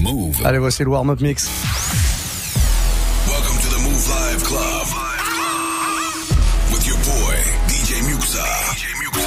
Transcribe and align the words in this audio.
Move. 0.00 0.40
Allez, 0.44 0.58
voici 0.58 0.82
le 0.82 0.90
warm-up 0.90 1.20
mix. 1.20 1.48
Welcome 3.28 3.58
to 3.60 3.68
the 3.68 3.78
Move 3.84 4.08
Live 4.08 4.42
Club. 4.44 4.86
With 6.72 6.86
your 6.86 6.96
boy, 7.04 7.36
DJ 7.68 8.00
Muxa. 8.08 8.44
DJ 8.72 8.88
Muxa. 8.96 9.20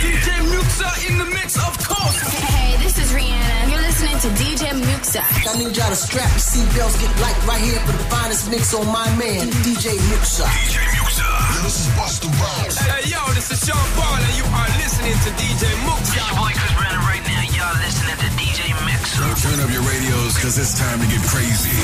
DJ 0.00 0.28
Muxa 0.52 0.88
in 1.08 1.18
the 1.18 1.24
mix, 1.32 1.56
of 1.56 1.74
course. 1.86 2.20
Hey, 2.44 2.76
this 2.82 2.98
is 2.98 3.12
Rihanna. 3.12 3.70
You're 3.70 3.80
listening 3.80 4.18
to 4.20 4.28
DJ 4.36 4.70
Muxa. 4.76 5.22
I 5.24 5.58
need 5.58 5.76
y'all 5.76 5.88
to 5.88 5.96
strap 5.96 6.28
your 6.28 6.44
seatbelts, 6.44 7.00
get 7.00 7.12
light 7.20 7.46
right 7.46 7.60
here 7.60 7.80
for 7.80 7.92
the 7.92 8.04
finest 8.10 8.50
mix 8.50 8.74
on 8.74 8.86
my 8.86 9.08
man, 9.16 9.48
DJ 9.64 9.96
Muxa. 10.12 10.44
DJ 10.44 10.84
Muxa. 10.98 11.28
This 11.64 11.80
is 11.80 11.88
Busta 11.96 12.28
Rhymes. 12.28 12.76
Hey, 12.78 13.10
yo, 13.10 13.20
this 13.34 13.50
is 13.50 13.64
Sean 13.64 13.88
Paul, 13.96 14.16
and 14.16 14.36
you 14.36 14.44
are 14.44 14.68
listening 14.76 15.16
to 15.24 15.30
DJ 15.40 15.64
Muxa. 15.88 16.20
boy 16.36 16.52
Chris 16.52 16.72
Brandon 16.76 17.00
right 17.08 17.22
now. 17.22 17.27
Y'all 17.58 17.74
listening 17.84 18.14
to 18.14 18.28
DJ 18.38 18.70
Mix. 18.86 19.18
Turn 19.42 19.58
up 19.58 19.68
your 19.72 19.82
radios, 19.82 20.38
cause 20.38 20.56
it's 20.58 20.78
time 20.78 21.00
to 21.00 21.06
get 21.08 21.20
crazy. 21.26 21.74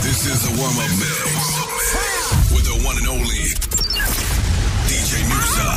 This 0.00 0.26
is 0.26 0.46
a 0.46 0.50
warm-up 0.56 0.90
mix. 0.94 1.34
With 2.52 2.66
the 2.70 2.78
one 2.86 2.96
and 2.98 3.08
only 3.08 3.50
DJ 4.86 5.24
Muxa. 5.26 5.68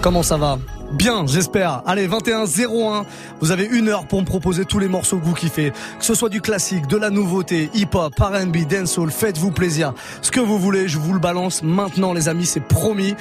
Comment 0.00 0.22
ça 0.22 0.36
va? 0.36 0.60
Bien, 0.92 1.26
j'espère. 1.26 1.82
Allez, 1.86 2.06
21-01. 2.06 3.04
Vous 3.40 3.50
avez 3.50 3.64
une 3.64 3.88
heure 3.88 4.06
pour 4.06 4.20
me 4.20 4.26
proposer 4.26 4.64
tous 4.64 4.78
les 4.78 4.86
morceaux 4.86 5.18
que 5.18 5.24
vous 5.24 5.34
kiffez. 5.34 5.72
Que 5.98 6.04
ce 6.04 6.14
soit 6.14 6.28
du 6.28 6.40
classique, 6.40 6.86
de 6.86 6.96
la 6.96 7.10
nouveauté, 7.10 7.68
hip-hop, 7.74 8.14
R&B, 8.16 8.58
dancehall, 8.70 9.10
faites-vous 9.10 9.50
plaisir. 9.50 9.92
Ce 10.22 10.30
que 10.30 10.38
vous 10.38 10.60
voulez, 10.60 10.86
je 10.86 10.98
vous 10.98 11.12
le 11.12 11.18
balance 11.18 11.64
maintenant, 11.64 12.12
les 12.12 12.28
amis, 12.28 12.46
c'est 12.46 12.60
promis. 12.60 13.16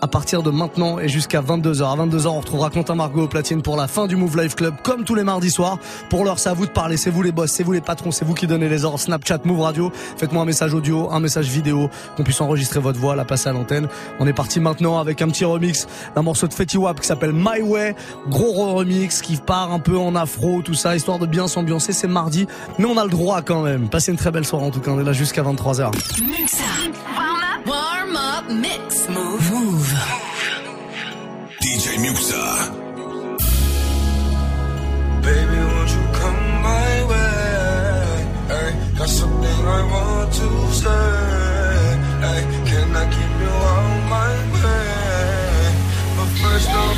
À 0.00 0.06
partir 0.06 0.44
de 0.44 0.50
maintenant 0.50 1.00
et 1.00 1.08
jusqu'à 1.08 1.42
22h. 1.42 1.82
À 1.82 1.96
22h, 1.96 2.28
on 2.28 2.38
retrouvera 2.38 2.70
Quentin 2.70 2.94
Margot 2.94 3.22
au 3.22 3.28
platine 3.28 3.62
pour 3.62 3.76
la 3.76 3.88
fin 3.88 4.06
du 4.06 4.14
Move 4.14 4.40
Life 4.40 4.54
Club, 4.54 4.74
comme 4.84 5.02
tous 5.02 5.16
les 5.16 5.24
mardis 5.24 5.50
soirs. 5.50 5.78
Pour 6.08 6.24
l'heure, 6.24 6.38
c'est 6.38 6.50
à 6.50 6.54
vous 6.54 6.66
de 6.66 6.70
parler. 6.70 6.96
C'est 6.96 7.10
vous 7.10 7.22
les 7.22 7.32
boss, 7.32 7.50
c'est 7.50 7.64
vous 7.64 7.72
les 7.72 7.80
patrons, 7.80 8.12
c'est 8.12 8.24
vous 8.24 8.34
qui 8.34 8.46
donnez 8.46 8.68
les 8.68 8.84
ordres. 8.84 9.00
Snapchat, 9.00 9.40
Move 9.44 9.60
Radio. 9.60 9.90
Faites-moi 10.16 10.42
un 10.42 10.46
message 10.46 10.72
audio, 10.72 11.10
un 11.10 11.18
message 11.18 11.48
vidéo, 11.48 11.90
qu'on 12.16 12.22
puisse 12.22 12.40
enregistrer 12.40 12.78
votre 12.78 13.00
voix, 13.00 13.16
la 13.16 13.24
passer 13.24 13.48
à 13.48 13.52
l'antenne. 13.52 13.88
On 14.20 14.26
est 14.28 14.32
parti 14.32 14.60
maintenant 14.60 15.00
avec 15.00 15.20
un 15.20 15.28
petit 15.28 15.44
remix 15.44 15.88
d'un 16.14 16.22
morceau 16.22 16.46
de 16.46 16.54
Fetty 16.54 16.78
Wap 16.78 17.00
qui 17.00 17.06
s'appelle 17.06 17.32
My 17.32 17.60
Way. 17.60 17.96
Gros 18.28 18.74
remix 18.74 19.20
qui 19.20 19.36
part 19.36 19.72
un 19.72 19.80
peu 19.80 19.98
en 19.98 20.14
afro, 20.14 20.62
tout 20.62 20.74
ça, 20.74 20.94
histoire 20.94 21.18
de 21.18 21.26
bien 21.26 21.48
s'ambiancer. 21.48 21.92
C'est 21.92 22.06
mardi, 22.06 22.46
mais 22.78 22.84
on 22.84 22.96
a 22.98 23.04
le 23.04 23.10
droit 23.10 23.42
quand 23.42 23.62
même. 23.62 23.88
Passez 23.88 24.12
une 24.12 24.18
très 24.18 24.30
belle 24.30 24.46
soirée 24.46 24.64
en 24.64 24.70
tout 24.70 24.80
cas. 24.80 24.92
On 24.92 25.00
est 25.00 25.04
là 25.04 25.12
jusqu'à 25.12 25.42
23h. 25.42 25.90
Muxa. 26.22 27.37
Warm 27.66 28.16
up. 28.16 28.44
Mix. 28.50 29.08
Move. 29.08 29.44
Move. 29.52 29.88
DJ 31.62 31.86
Muxa. 32.04 32.44
Baby, 35.26 35.58
won't 35.70 35.90
you 35.96 36.04
come 36.20 36.42
my 36.68 36.90
way? 37.10 38.26
Ay, 38.58 38.70
got 38.98 39.08
something 39.08 39.60
I 39.78 39.80
want 39.94 40.30
to 40.40 40.48
say. 40.82 41.06
Ay, 42.30 42.40
can 42.68 42.88
I 43.02 43.04
keep 43.14 43.32
you 43.42 43.52
on 43.74 43.88
my 44.16 44.32
way? 44.62 44.88
But 46.16 46.28
first 46.42 46.70
off, 46.82 46.97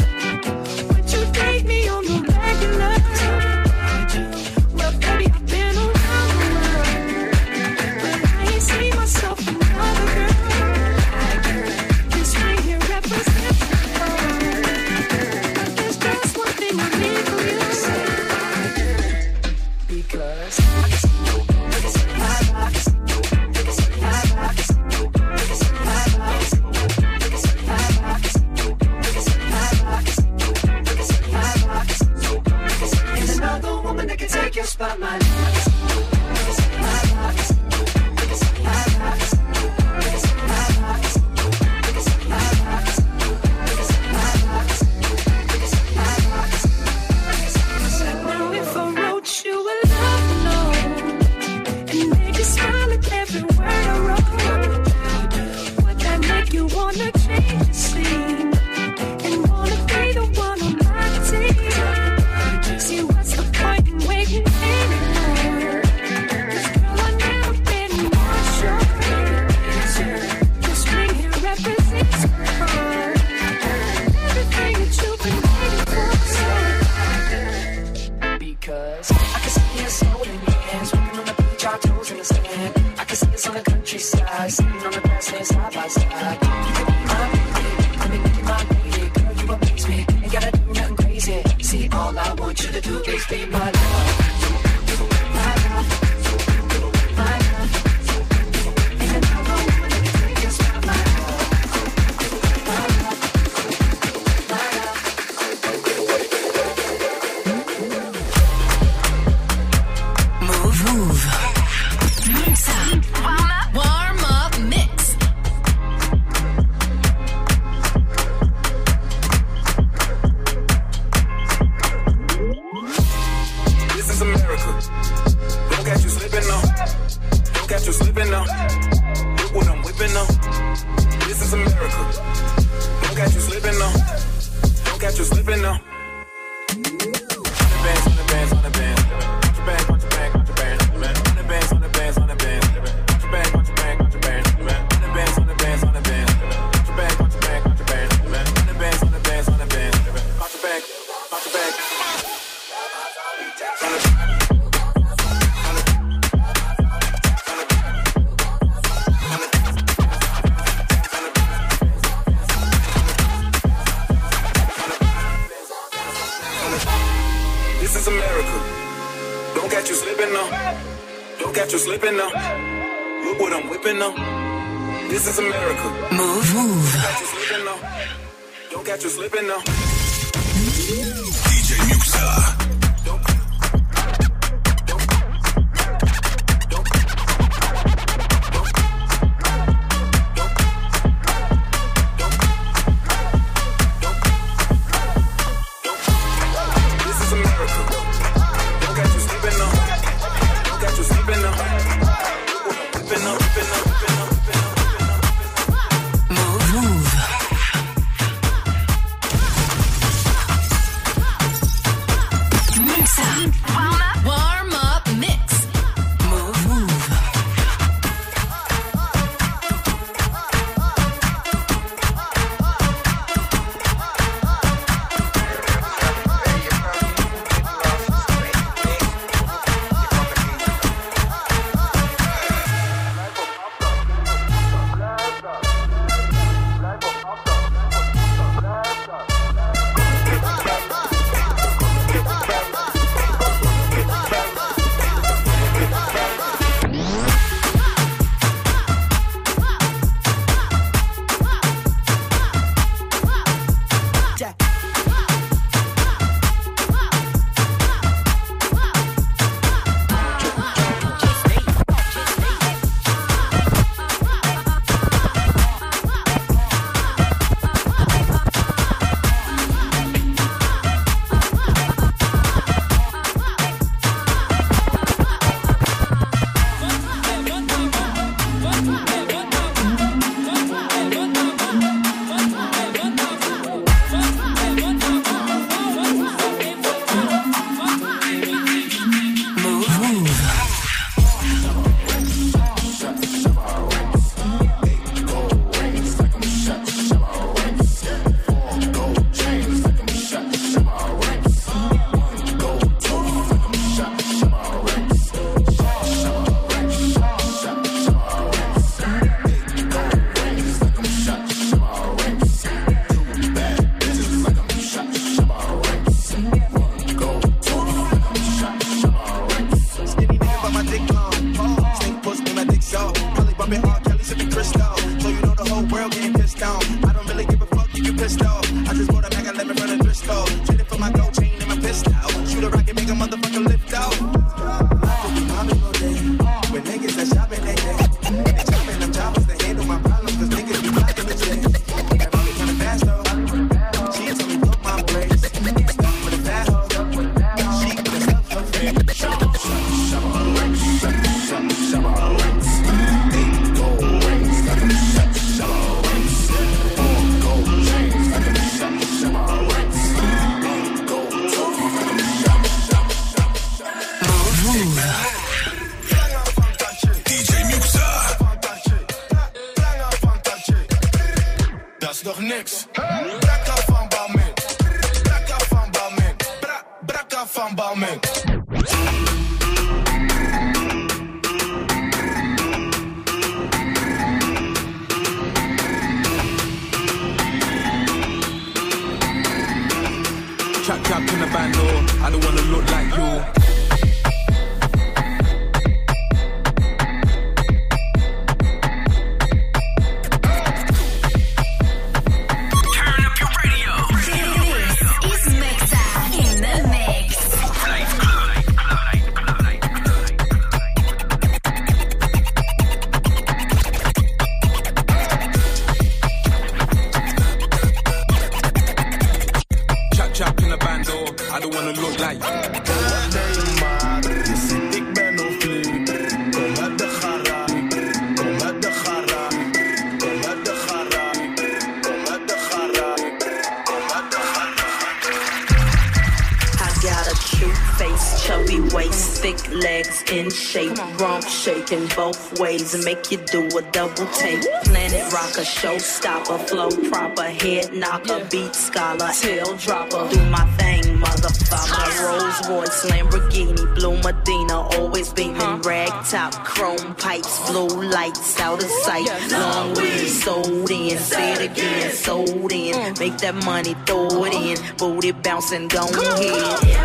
in 440.31 440.49
shape, 440.49 440.97
rump 441.19 441.45
shaking 441.47 442.07
both 442.15 442.59
ways 442.59 442.93
and 442.93 443.03
make 443.03 443.31
you 443.31 443.37
do 443.37 443.67
a 443.77 443.81
double 443.91 444.25
take. 444.27 444.61
Planet 444.83 445.33
rocker, 445.33 445.61
showstopper, 445.61 446.59
flow 446.69 446.89
proper, 447.09 447.43
head 447.43 447.93
knocker, 447.93 448.45
beat 448.49 448.73
scholar, 448.73 449.29
tail 449.33 449.75
dropper. 449.75 450.29
Do 450.29 450.43
my 450.49 450.65
thing, 450.77 451.03
motherfucker. 451.19 451.91
My 451.91 452.09
Rolls 452.23 452.69
Royce, 452.69 453.05
Lamborghini, 453.11 453.95
blue 453.95 454.17
Medina, 454.21 454.81
always 454.97 455.33
beaming, 455.33 455.81
rag 455.81 456.09
top, 456.25 456.53
chrome 456.63 457.13
pipes, 457.15 457.69
blue 457.69 457.87
lights 457.87 458.59
out 458.59 458.81
of 458.81 458.89
sight. 458.89 459.27
Long 459.51 459.93
weed 459.95 460.27
sold 460.27 460.89
in, 460.89 461.17
say 461.17 461.53
it 461.53 461.71
again, 461.71 462.11
sold 462.13 462.71
in. 462.71 463.13
Make 463.19 463.37
that 463.39 463.55
money, 463.65 463.95
throw 464.05 464.45
it 464.45 464.53
in, 464.53 464.97
booty 464.97 465.31
bouncing, 465.31 465.87
go 465.89 466.07
ahead. 466.07 467.00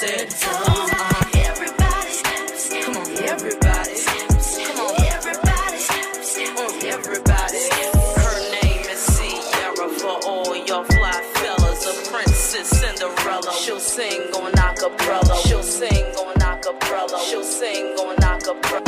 Said 0.00 0.32
so. 0.32 0.48
Everybody, 1.36 2.22
come 2.80 2.96
on, 2.96 3.10
everybody. 3.28 3.96
Come 4.64 4.80
on, 4.80 5.04
everybody. 5.04 5.82
Everybody. 6.88 7.58
Her 8.16 8.40
name 8.62 8.86
is 8.88 8.98
Sierra 8.98 9.88
for 9.90 10.18
all 10.26 10.56
your 10.56 10.86
fly 10.86 11.22
fellas. 11.34 11.84
A 11.86 12.10
princess 12.10 12.70
Cinderella. 12.80 13.52
She'll 13.52 13.78
sing 13.78 14.22
on 14.36 14.52
acapella. 14.52 15.36
She'll 15.46 15.62
sing 15.62 16.06
on 16.16 16.34
acapella. 16.36 17.20
She'll 17.28 17.44
sing 17.44 17.94
on 17.98 18.16
acapella. 18.16 18.80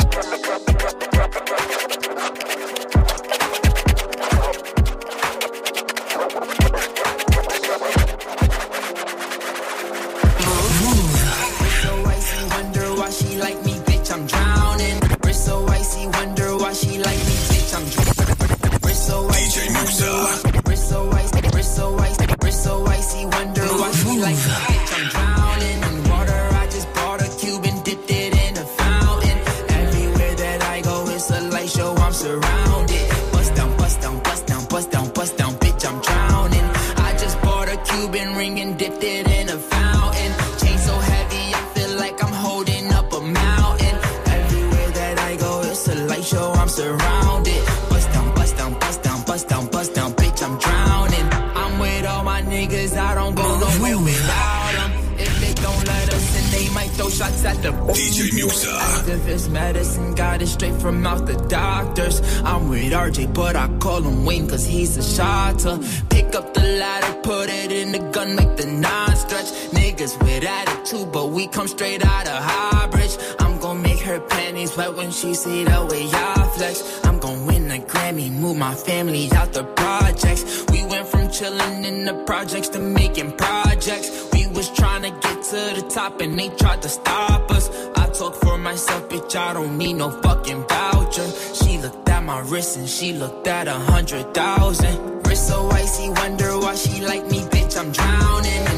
Shots 57.23 57.45
at 57.45 57.61
the 57.61 57.69
DJ 57.93 58.29
Muxa. 58.37 58.73
Activist 58.95 59.49
medicine 59.49 60.15
got 60.15 60.41
it 60.41 60.47
straight 60.47 60.75
from 60.81 61.05
out 61.05 61.25
the 61.25 61.37
doctors. 61.47 62.21
I'm 62.43 62.69
with 62.69 62.91
RJ, 62.91 63.33
but 63.33 63.55
I 63.55 63.67
call 63.79 64.01
him 64.01 64.25
Wayne 64.25 64.47
cause 64.47 64.65
he's 64.65 64.97
a 64.97 65.03
shotter. 65.03 65.79
Pick 66.09 66.35
up 66.35 66.53
the 66.53 66.61
ladder, 66.61 67.13
put 67.21 67.49
it 67.49 67.71
in 67.71 67.91
the 67.91 67.99
gun, 68.11 68.35
make 68.35 68.55
the 68.57 68.67
non 68.67 69.15
stretch. 69.15 69.49
Niggas 69.77 70.19
with 70.23 70.43
attitude, 70.43 71.11
but 71.11 71.27
we 71.29 71.47
come 71.47 71.67
straight 71.67 72.03
out 72.05 72.27
of 72.27 72.39
Highbridge. 72.43 73.15
I'm 73.39 73.59
gonna 73.59 73.79
make 73.79 73.99
her 73.99 74.19
panties 74.19 74.75
wet 74.77 74.95
when 74.95 75.11
she 75.11 75.33
see 75.33 75.63
the 75.63 75.79
way 75.89 76.05
I 76.11 76.51
flex. 76.55 77.05
I'm 77.05 77.19
gonna 77.19 77.45
win 77.45 77.71
a 77.71 77.79
Grammy, 77.79 78.31
move 78.31 78.57
my 78.57 78.75
family 78.75 79.31
out 79.33 79.53
the 79.53 79.63
projects. 79.63 80.65
We 80.71 80.85
went 80.85 81.07
from 81.07 81.29
chilling 81.29 81.85
in 81.85 82.05
the 82.05 82.15
projects 82.25 82.69
to 82.69 82.79
making 82.79 83.31
projects. 83.37 84.09
We 84.33 84.47
was 84.47 84.69
trying 84.69 85.03
to 85.03 85.11
get 85.21 85.32
to 85.43 85.75
the 85.75 85.85
top 85.89 86.21
and 86.21 86.39
they 86.39 86.49
tried 86.49 86.81
to 86.81 86.89
stop 86.89 87.51
us. 87.51 87.69
I 87.95 88.07
talk 88.07 88.35
for 88.35 88.57
myself, 88.57 89.09
bitch, 89.09 89.35
I 89.35 89.53
don't 89.53 89.77
need 89.77 89.93
no 89.93 90.09
fucking 90.09 90.63
voucher. 90.67 91.29
She 91.53 91.77
looked 91.79 92.07
at 92.07 92.23
my 92.23 92.39
wrist 92.41 92.77
and 92.77 92.87
she 92.87 93.13
looked 93.13 93.47
at 93.47 93.67
a 93.67 93.73
hundred 93.73 94.33
thousand. 94.33 95.27
Wrist 95.27 95.47
so 95.49 95.69
icy, 95.69 96.09
wonder 96.09 96.57
why 96.59 96.75
she 96.75 97.05
like 97.05 97.27
me, 97.29 97.41
bitch, 97.41 97.77
I'm 97.77 97.91
drowning 97.91 98.72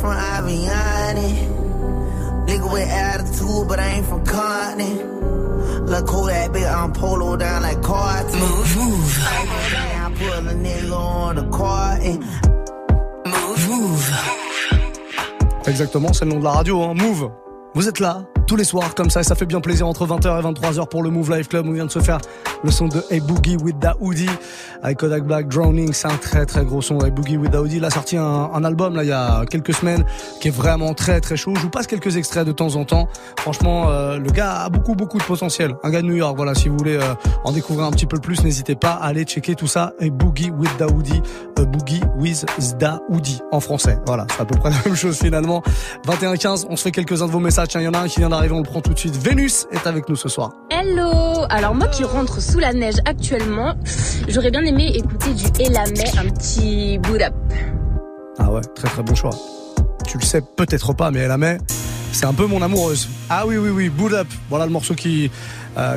from 0.00 0.16
Aviani. 0.16 1.32
Nigga 2.46 2.72
with 2.72 2.88
attitude, 2.88 3.68
but 3.68 3.78
I 3.78 3.88
ain't 3.96 4.06
from 4.06 4.24
Compton. 4.24 5.18
Look 5.86 6.06
cool 6.06 6.26
that 6.26 6.50
bitch, 6.50 6.70
I'm 6.70 6.92
polo 6.92 7.36
down 7.36 7.62
like 7.62 7.82
Carton. 7.82 8.38
Move, 8.38 8.76
move. 8.76 9.18
I 9.22 10.12
put 10.18 10.52
a 10.52 10.54
nigga 10.54 10.92
on 10.92 11.36
the 11.36 11.48
carton. 11.50 12.20
Move, 13.24 13.68
move. 13.68 14.12
Exactement, 15.66 16.12
c'est 16.12 16.24
le 16.24 16.32
nom 16.32 16.38
de 16.40 16.44
la 16.44 16.50
radio, 16.50 16.82
hein. 16.82 16.94
Move. 16.94 17.30
Vous 17.74 17.88
êtes 17.88 18.00
là, 18.00 18.22
tous 18.48 18.56
les 18.56 18.64
soirs, 18.64 18.94
comme 18.94 19.10
ça, 19.10 19.20
et 19.20 19.24
ça 19.24 19.34
fait 19.34 19.44
bien 19.44 19.60
plaisir 19.60 19.86
entre 19.86 20.06
20h 20.06 20.40
et 20.40 20.42
23h 20.42 20.88
pour 20.88 21.02
le 21.02 21.10
Move 21.10 21.30
Live 21.30 21.48
Club. 21.48 21.66
On 21.68 21.72
vient 21.72 21.84
de 21.84 21.90
se 21.90 21.98
faire 21.98 22.18
le 22.64 22.70
son 22.70 22.88
de 22.88 23.04
Hey 23.10 23.20
Boogie 23.20 23.56
with 23.56 23.78
Daoudi 23.78 24.28
avec 24.82 24.98
Kodak 24.98 25.24
Black 25.24 25.48
Drowning. 25.48 25.92
C'est 25.92 26.08
un 26.08 26.16
très 26.16 26.46
très 26.46 26.64
gros 26.64 26.80
son. 26.80 26.98
Hey 27.00 27.10
Boogie 27.10 27.36
with 27.36 27.50
Daoudi. 27.50 27.76
Il 27.76 27.84
a 27.84 27.90
sorti 27.90 28.16
un, 28.16 28.24
un 28.24 28.64
album 28.64 28.96
là 28.96 29.04
il 29.04 29.10
y 29.10 29.12
a 29.12 29.44
quelques 29.44 29.74
semaines 29.74 30.02
qui 30.40 30.48
est 30.48 30.52
vraiment 30.52 30.94
très 30.94 31.20
très 31.20 31.36
chaud. 31.36 31.52
Je 31.56 31.60
vous 31.60 31.68
passe 31.68 31.86
quelques 31.86 32.16
extraits 32.16 32.46
de 32.46 32.52
temps 32.52 32.74
en 32.76 32.86
temps. 32.86 33.08
Franchement, 33.38 33.90
euh, 33.90 34.18
le 34.18 34.30
gars 34.30 34.62
a 34.62 34.68
beaucoup 34.70 34.94
beaucoup 34.94 35.18
de 35.18 35.24
potentiel. 35.24 35.76
Un 35.82 35.90
gars 35.90 36.00
de 36.00 36.06
New 36.06 36.16
York. 36.16 36.34
Voilà, 36.34 36.54
si 36.54 36.70
vous 36.70 36.76
voulez 36.78 36.96
euh, 36.96 37.14
en 37.44 37.52
découvrir 37.52 37.86
un 37.86 37.90
petit 37.90 38.06
peu 38.06 38.18
plus, 38.18 38.42
n'hésitez 38.42 38.76
pas 38.76 38.92
à 38.92 39.08
aller 39.08 39.24
checker 39.24 39.56
tout 39.56 39.66
ça. 39.66 39.92
Hey 40.00 40.10
Boogie 40.10 40.50
with 40.50 40.74
Daoudi. 40.78 41.20
Euh, 41.58 41.66
Boogie 41.66 42.00
with 42.16 42.46
Daoudi 42.78 43.42
en 43.52 43.60
français. 43.60 43.98
Voilà, 44.06 44.26
c'est 44.34 44.40
à 44.40 44.46
peu 44.46 44.58
près 44.58 44.70
la 44.70 44.78
même 44.86 44.96
chose 44.96 45.18
finalement. 45.18 45.62
21-15, 46.06 46.66
on 46.70 46.76
se 46.76 46.82
fait 46.82 46.92
quelques-uns 46.92 47.26
de 47.26 47.32
vos 47.32 47.40
messages. 47.40 47.68
Il 47.74 47.82
y 47.82 47.88
en 47.88 47.92
a 47.92 47.98
un 47.98 48.08
qui 48.08 48.20
vient 48.20 48.37
on 48.46 48.58
le 48.58 48.62
prend 48.62 48.80
tout 48.80 48.94
de 48.94 48.98
suite. 48.98 49.16
Vénus 49.16 49.66
est 49.72 49.86
avec 49.86 50.08
nous 50.08 50.16
ce 50.16 50.28
soir. 50.28 50.52
Hello 50.70 51.44
Alors 51.50 51.74
moi 51.74 51.88
qui 51.88 52.04
rentre 52.04 52.40
sous 52.40 52.58
la 52.58 52.72
neige 52.72 52.96
actuellement, 53.04 53.74
j'aurais 54.28 54.50
bien 54.50 54.64
aimé 54.64 54.92
écouter 54.94 55.34
du 55.34 55.44
Elamé, 55.60 56.04
un 56.16 56.30
petit 56.30 56.98
boot 56.98 57.20
up. 57.20 57.34
Ah 58.38 58.50
ouais, 58.50 58.60
très 58.74 58.88
très 58.88 59.02
bon 59.02 59.14
choix. 59.14 59.34
Tu 60.06 60.18
le 60.18 60.24
sais 60.24 60.40
peut-être 60.40 60.94
pas, 60.94 61.10
mais 61.10 61.36
met. 61.36 61.58
C'est 62.12 62.26
un 62.26 62.32
peu 62.32 62.46
mon 62.46 62.62
amoureuse. 62.62 63.08
Ah 63.28 63.44
oui, 63.46 63.58
oui, 63.58 63.68
oui, 63.70 63.88
Boot 63.90 64.12
Up. 64.12 64.26
Voilà 64.48 64.64
le 64.64 64.72
morceau 64.72 64.94
qui 64.94 65.30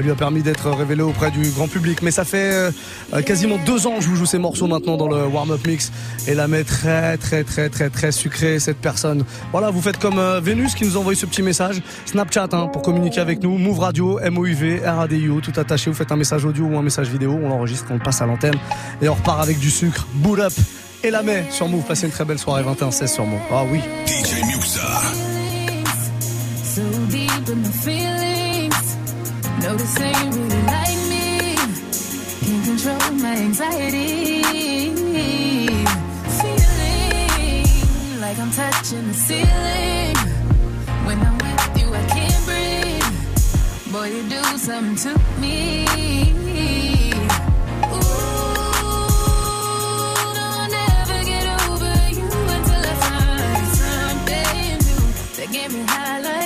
lui 0.01 0.11
a 0.11 0.15
permis 0.15 0.41
d'être 0.41 0.69
révélé 0.69 1.01
auprès 1.01 1.31
du 1.31 1.49
grand 1.49 1.67
public. 1.67 2.01
Mais 2.01 2.11
ça 2.11 2.23
fait 2.23 2.71
euh, 3.13 3.21
quasiment 3.21 3.57
deux 3.65 3.87
ans 3.87 3.97
que 3.97 4.03
je 4.03 4.09
vous 4.09 4.15
joue 4.15 4.25
ces 4.25 4.37
morceaux 4.37 4.67
maintenant 4.67 4.97
dans 4.97 5.07
le 5.07 5.25
warm-up 5.25 5.65
mix 5.65 5.91
et 6.27 6.33
la 6.33 6.47
met 6.47 6.63
très 6.63 7.17
très 7.17 7.43
très 7.43 7.69
très 7.69 7.89
très 7.89 8.11
sucrée 8.11 8.59
cette 8.59 8.77
personne. 8.77 9.23
Voilà, 9.51 9.69
vous 9.69 9.81
faites 9.81 9.97
comme 9.97 10.19
euh, 10.19 10.39
Vénus 10.39 10.75
qui 10.75 10.85
nous 10.85 10.97
a 10.97 10.99
envoyé 10.99 11.19
ce 11.19 11.25
petit 11.25 11.43
message, 11.43 11.81
Snapchat 12.05 12.49
hein, 12.51 12.67
pour 12.67 12.81
communiquer 12.81 13.21
avec 13.21 13.41
nous, 13.41 13.57
Move 13.57 13.79
Radio, 13.79 14.19
MOUV, 14.29 14.81
RADIO, 14.85 15.41
tout 15.41 15.59
attaché. 15.59 15.89
Vous 15.89 15.95
faites 15.95 16.11
un 16.11 16.17
message 16.17 16.45
audio 16.45 16.65
ou 16.65 16.77
un 16.77 16.83
message 16.83 17.09
vidéo, 17.09 17.39
on 17.41 17.49
l'enregistre, 17.49 17.87
on 17.89 17.95
le 17.95 17.99
passe 17.99 18.21
à 18.21 18.25
l'antenne 18.25 18.55
et 19.01 19.09
on 19.09 19.13
repart 19.13 19.41
avec 19.41 19.59
du 19.59 19.69
sucre. 19.69 20.07
Boot 20.13 20.39
up 20.39 20.53
et 21.03 21.09
la 21.09 21.23
met 21.23 21.45
sur 21.49 21.67
Move. 21.67 21.83
Passez 21.83 22.05
une 22.05 22.11
très 22.11 22.25
belle 22.25 22.39
soirée 22.39 22.63
21-16 22.63 23.07
sur 23.07 23.25
Move. 23.25 23.39
Ah 23.51 23.63
oui. 23.69 23.79
DJ 24.05 24.43
Muxa. 24.45 24.81
Notice 29.71 29.95
they 29.95 30.11
really 30.11 30.63
like 30.63 30.99
me. 31.07 31.55
Can't 32.43 32.63
control 32.65 33.11
my 33.21 33.35
anxiety. 33.37 34.43
Feeling 36.39 37.69
like 38.19 38.37
I'm 38.37 38.51
touching 38.51 39.07
the 39.07 39.13
ceiling. 39.13 40.17
When 41.07 41.19
I'm 41.21 41.37
with 41.37 41.79
you, 41.79 41.87
I 41.93 42.03
can't 42.15 42.43
breathe. 42.45 43.93
Boy, 43.93 44.07
you 44.09 44.23
do 44.27 44.43
something 44.57 44.97
to 45.05 45.17
me. 45.39 45.85
Ooh, 47.93 48.01
no, 50.35 50.67
I'll 55.87 56.40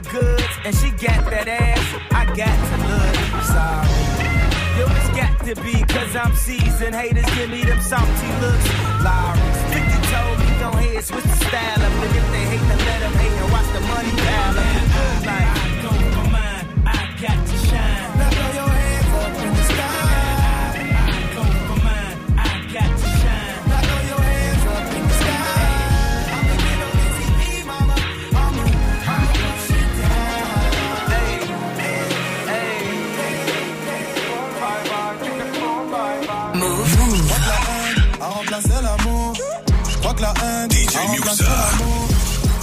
the 0.00 0.10
goods, 0.10 0.44
and 0.64 0.74
she 0.76 0.90
got 0.90 1.24
that 1.30 1.48
ass. 1.48 1.80
I 2.12 2.26
got 2.36 2.52
to 2.52 2.76
look 2.84 3.16
sorry. 3.48 4.04
Yo, 4.76 4.84
it's 4.92 5.10
got 5.16 5.32
to 5.48 5.54
be, 5.64 5.80
cause 5.88 6.14
I'm 6.16 6.34
seasoned. 6.36 6.94
Haters 6.94 7.24
give 7.34 7.48
me 7.48 7.64
them 7.64 7.80
salty 7.80 8.30
looks. 8.44 8.66
Lawrence, 9.00 9.60
50 9.72 9.96
told 10.12 10.36
me, 10.40 10.48
go 10.60 10.68
ahead, 10.76 11.04
switch 11.04 11.24
the 11.24 11.38
style 11.48 11.80
up. 11.80 11.92
And 12.04 12.16
if 12.16 12.26
they 12.32 12.44
hate, 12.44 12.66
then 12.68 12.80
let 12.84 13.00
them 13.00 13.14
hate 13.16 13.36
and 13.40 13.52
watch 13.52 13.68
the 13.72 13.80
money 13.88 14.12
pile 14.20 14.58
up. 14.58 14.74
Life. 15.24 15.48
I 15.48 15.80
go 15.80 15.90
for 16.12 16.26
mine, 16.28 16.66
I 16.84 17.00
got 17.22 17.38
to 17.46 17.65
haine 41.06 41.22
a 41.22 41.26
remplacé 41.26 41.44
l'amour. 41.44 42.08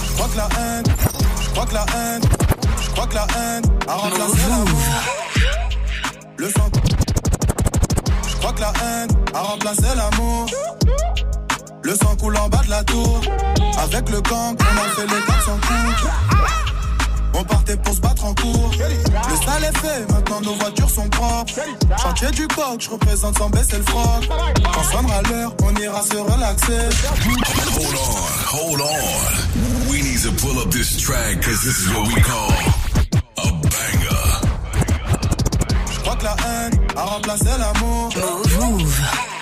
Je 0.04 0.12
crois 0.14 0.28
que 0.28 0.36
la 0.36 0.48
haine, 0.58 0.84
je 1.40 1.50
crois 1.50 1.66
que 1.66 1.74
la 1.74 1.86
haine, 1.94 2.22
je 2.82 2.90
crois 2.90 3.06
que 3.06 3.14
la 3.14 3.26
haine 3.36 3.64
a 3.88 3.94
remplacé 3.94 4.48
l'amour. 4.48 4.80
Le 6.36 6.50
sang. 6.50 6.70
Je 8.28 8.36
crois 8.36 8.52
que 8.52 8.60
la 8.60 8.72
haine 8.82 9.10
a 9.34 9.40
remplacé 9.40 9.94
l'amour. 9.96 10.46
Le 11.82 11.94
sang 11.94 12.16
coule 12.16 12.36
en 12.36 12.48
bas 12.48 12.62
de 12.64 12.70
la 12.70 12.84
tour. 12.84 13.20
Avec 13.78 14.08
le 14.10 14.20
gang, 14.20 14.56
on 14.58 14.78
a 14.78 14.88
fait 14.94 15.02
les 15.02 15.22
400 15.26 15.52
coups. 15.52 16.63
On 17.36 17.42
partait 17.44 17.76
pour 17.76 17.94
se 17.94 18.00
battre 18.00 18.24
en 18.24 18.34
cours. 18.34 18.70
Le 18.78 19.36
sale 19.44 19.64
est 19.64 19.78
fait, 19.78 20.12
maintenant 20.12 20.40
nos 20.40 20.54
voitures 20.54 20.90
sont 20.90 21.08
propres. 21.08 21.52
Chantier 22.00 22.30
du 22.30 22.46
coq, 22.48 22.80
je 22.80 22.90
représente 22.90 23.36
sans 23.38 23.50
baisser 23.50 23.78
le 23.78 23.82
froc. 23.84 24.28
Quand 24.72 24.84
sonnera 24.84 25.22
l'heure, 25.22 25.54
on 25.64 25.74
ira 25.74 26.02
se 26.02 26.16
relaxer. 26.16 26.88
Hold 27.74 27.94
on, 27.96 28.56
hold 28.56 28.80
on. 28.80 29.90
We 29.90 30.02
need 30.02 30.22
to 30.22 30.30
pull 30.32 30.58
up 30.60 30.70
this 30.70 30.96
track 30.96 31.38
because 31.38 31.62
this 31.62 31.80
is 31.80 31.88
what 31.92 32.06
we 32.06 32.22
call 32.22 32.52
a 33.38 33.50
banger. 33.50 34.24
Je 35.92 36.00
crois 36.00 36.16
que 36.16 36.24
la 36.24 36.36
haine 36.46 36.78
a 36.96 37.02
remplacé 37.02 37.46
l'amour. 37.58 38.10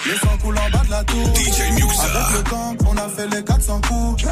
Le 0.04 0.16
sang 0.16 0.36
coule 0.42 0.58
en 0.58 0.70
bas 0.70 0.84
de 0.84 0.90
la 0.90 1.04
tour. 1.04 1.28
Avec 1.28 2.44
le 2.44 2.50
gang, 2.50 2.76
on 2.88 2.96
a 2.96 3.08
fait 3.08 3.28
les 3.28 3.44
400 3.44 3.80
coups. 3.86 4.24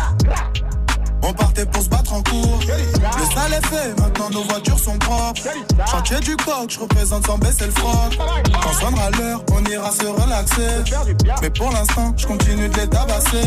On 1.30 1.32
partait 1.32 1.64
pour 1.64 1.80
se 1.80 1.88
battre 1.88 2.12
en 2.12 2.22
cours. 2.22 2.58
Le 2.66 3.34
sale 3.34 3.52
est 3.52 3.66
fait, 3.66 4.00
maintenant 4.00 4.30
nos 4.30 4.42
voitures 4.42 4.78
sont 4.80 4.98
propres. 4.98 5.40
Chantier 5.88 6.18
du 6.18 6.36
coq, 6.36 6.68
je 6.68 6.80
représente 6.80 7.24
sans 7.24 7.38
baisser 7.38 7.66
le 7.66 7.70
froc. 7.70 8.18
Quand 8.60 8.72
sonnera 8.72 9.10
l'heure, 9.10 9.40
on 9.52 9.64
ira 9.70 9.92
se 9.92 10.06
relaxer. 10.06 10.92
Mais 11.40 11.50
pour 11.50 11.70
l'instant, 11.70 12.12
je 12.16 12.26
continue 12.26 12.68
de 12.68 12.76
les 12.76 12.88
tabasser. 12.88 13.42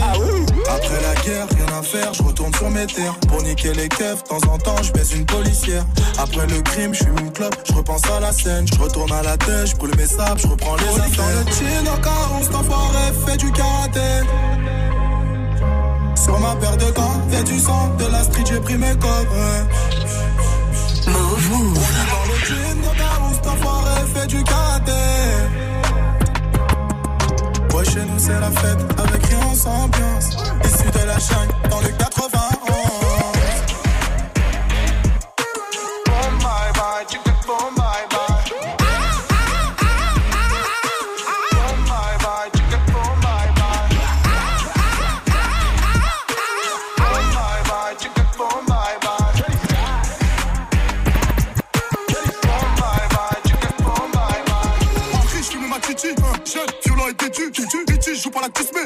Après 0.70 1.02
la 1.02 1.22
guerre, 1.24 1.48
rien 1.58 1.78
à 1.78 1.84
faire, 1.84 2.14
je 2.14 2.24
retourne 2.24 2.54
sur 2.56 2.70
mes 2.70 2.88
terres. 2.88 3.16
Pour 3.28 3.44
niquer 3.44 3.74
les 3.74 3.90
keufs, 3.90 4.24
de 4.24 4.30
temps 4.30 4.54
en 4.54 4.58
temps, 4.58 4.82
je 4.82 4.94
baisse 4.94 5.14
une 5.14 5.26
policière. 5.26 5.86
Après 6.18 6.48
le 6.48 6.62
crime, 6.62 6.94
je 6.94 7.04
fume 7.04 7.20
une 7.20 7.34
clope, 7.34 7.58
je 7.66 7.74
repense 7.74 8.10
à 8.10 8.22
la 8.22 8.32
scène. 8.32 8.66
Je 8.66 8.80
retourne 8.80 9.12
à 9.12 9.24
la 9.24 9.36
tête, 9.36 9.68
je 9.68 9.76
brûle 9.76 9.96
mes 9.98 10.08
sables, 10.08 10.40
je 10.40 10.48
reprends 10.48 10.78
les 10.78 11.02
affaires. 11.02 11.18
dans 11.18 11.50
le 11.50 11.52
chin, 11.52 11.94
au 11.94 12.02
cas 12.02 12.10
où 12.40 12.44
cet 12.44 12.56
enfoiré 12.56 13.12
fait 13.26 13.38
du 13.38 13.52
karaté. 13.52 14.00
Sur 16.34 16.40
ma 16.40 16.56
paire 16.56 16.78
de 16.78 16.90
gants, 16.94 17.22
y'a 17.32 17.44
du 17.44 17.60
sang, 17.60 17.92
de 18.00 18.06
la 18.06 18.24
street, 18.24 18.44
j'ai 18.50 18.60
pris 18.60 18.76
mes 18.76 18.96
codes. 18.96 19.28
On 21.06 21.12
est 21.12 22.08
dans 22.10 22.26
le 22.32 22.98
cas 22.98 23.20
où 23.22 23.34
cet 23.36 23.48
enfoiré 23.48 24.02
fait 24.16 24.26
du 24.26 24.44
karaté. 24.44 24.92
Ouais, 27.76 27.86
chez 27.86 28.04
nous 28.06 28.18
c'est 28.18 28.40
la 28.40 28.50
fête, 28.50 28.84
avec 28.98 29.26
rien 29.28 29.54
sans 29.54 29.84
ambiance. 29.84 30.30
Issu 30.66 30.90
de 30.90 31.06
la 31.06 31.20
chaîne, 31.20 31.52
dans 31.70 31.82
le 31.82 31.90
91. 31.90 32.53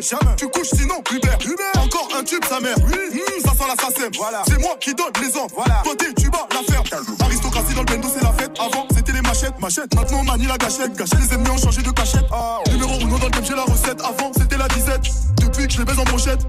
Jamais. 0.08 0.36
Tu 0.38 0.48
couches 0.48 0.70
sinon, 0.76 1.02
Uber. 1.12 1.38
Uber. 1.44 1.80
Encore 1.80 2.08
un 2.18 2.24
tube, 2.24 2.44
sa 2.48 2.60
mère. 2.60 2.76
Oui. 2.88 3.22
ça 3.44 3.52
sent 3.52 3.64
l'assassin. 3.68 4.10
Voilà. 4.18 4.44
C'est 4.48 4.60
moi 4.60 4.76
qui 4.80 4.94
donne 4.94 5.12
les 5.22 5.36
ordres. 5.38 5.54
Voilà. 5.56 5.84
T'es, 5.98 6.14
tu 6.14 6.30
bats 6.30 6.48
la 6.52 6.64
ferme. 6.64 6.86
Aristocratie 7.20 7.74
dans 7.74 7.82
le 7.82 7.86
bendo, 7.86 8.08
c'est 8.14 8.24
la 8.24 8.32
fête. 8.34 8.52
Avant, 8.60 8.88
c'était 8.96 9.12
les 9.12 9.22
machettes. 9.22 9.60
Machettes. 9.60 9.94
Maintenant, 9.96 10.20
on 10.20 10.24
manie 10.24 10.48
la 10.48 10.58
gâchette. 10.58 10.96
Gâchette, 10.96 11.20
les 11.20 11.34
ennemis 11.34 11.50
ont 11.50 11.58
changé 11.58 11.82
de 11.82 11.92
cachette. 11.92 12.26
Numéro 12.72 12.94
1 12.94 12.98
dans 13.20 13.26
le 13.26 13.32
game, 13.32 13.46
j'ai 13.46 13.56
la 13.56 13.64
recette. 13.64 14.02
Avant, 14.02 14.32
c'était 14.34 14.58
la 14.58 14.68
disette. 14.70 15.04
Depuis 15.42 15.68
que 15.68 15.74
je 15.74 15.80
les 15.80 15.86
baise 15.86 16.00
en 16.00 16.04
brochette. 16.04 16.40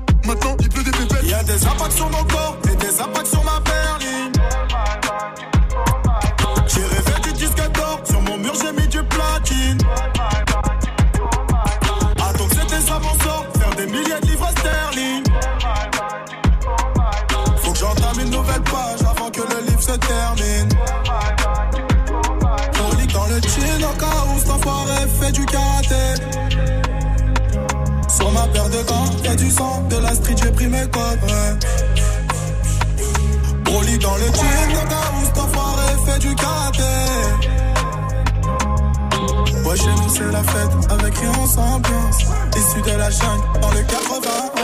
C'est 40.19 40.33
la 40.33 40.43
fête, 40.43 40.91
avec 40.91 41.17
rien 41.17 41.47
sans 41.47 41.77
ambiance. 41.77 42.19
Issu 42.57 42.83
de 42.83 42.99
la 42.99 43.09
chaîne, 43.09 43.61
dans 43.63 43.71
le 43.71 43.83
91. 43.83 44.58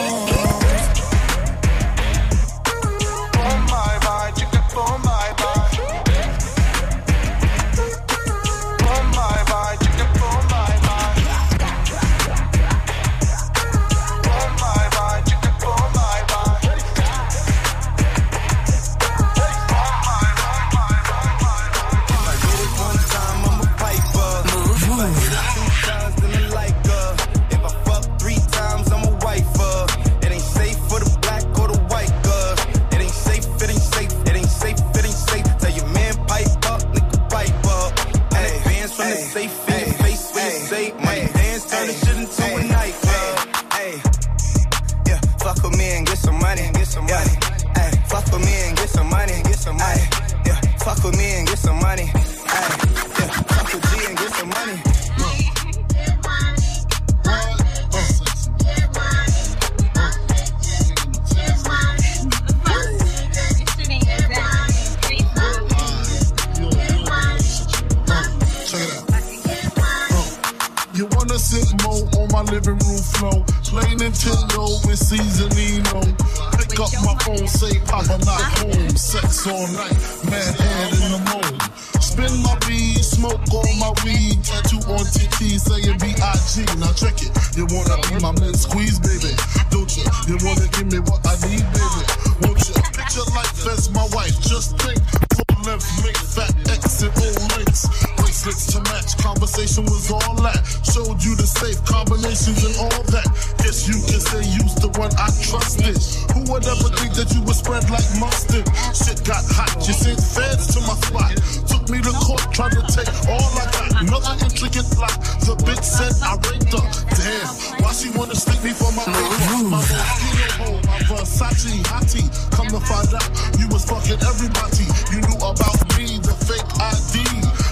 Who 106.44 106.60
think 107.00 107.16
that 107.16 107.32
you 107.32 107.40
would 107.48 107.56
spread 107.56 107.88
like 107.88 108.04
mustard? 108.20 108.68
Shit 108.92 109.24
got 109.24 109.40
hot. 109.48 109.80
You 109.80 109.96
sent 109.96 110.20
feds 110.20 110.76
to 110.76 110.80
my 110.84 110.92
spot. 111.00 111.32
Took 111.64 111.88
me 111.88 112.04
to 112.04 112.12
court, 112.20 112.44
tried 112.52 112.76
to 112.76 112.84
take 112.84 113.08
all 113.32 113.48
I 113.56 113.64
got. 113.72 113.88
Another 114.04 114.36
intricate 114.44 114.84
plot. 114.92 115.16
The 115.40 115.56
bitch 115.64 115.80
said 115.80 116.12
I 116.20 116.36
raped 116.44 116.68
her. 116.76 116.84
Damn, 117.16 117.48
why 117.80 117.96
she 117.96 118.12
wanna 118.12 118.36
stick 118.36 118.60
me 118.60 118.76
for 118.76 118.92
my 118.92 119.08
paper? 119.08 119.72
My 119.72 119.80
Moschino 119.80 120.84
my 120.84 120.98
Versace 121.08 121.80
hottie. 121.88 122.28
Come 122.52 122.68
to 122.68 122.80
find 122.80 123.08
out, 123.16 123.28
you 123.56 123.66
was 123.72 123.88
fucking 123.88 124.20
everybody. 124.20 124.84
You 125.16 125.24
knew 125.24 125.38
about 125.40 125.80
me, 125.96 126.20
the 126.20 126.34
fake 126.44 126.70
ID. 126.76 127.24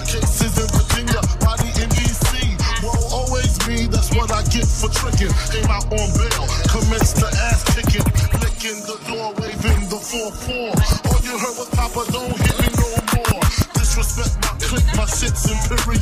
Cases 0.09 0.53
in 0.57 0.69
Virginia, 0.73 1.21
body 1.45 1.69
in 1.77 1.89
DC. 1.93 2.57
Won't 2.81 3.05
always 3.13 3.53
be, 3.65 3.85
that's 3.85 4.09
what 4.17 4.33
I 4.33 4.41
get 4.49 4.65
for 4.65 4.89
tricking. 4.89 5.31
Came 5.53 5.69
out 5.69 5.85
on 5.93 6.09
bail, 6.17 6.45
commenced 6.73 7.21
the 7.21 7.29
ass 7.49 7.63
kicking. 7.73 8.12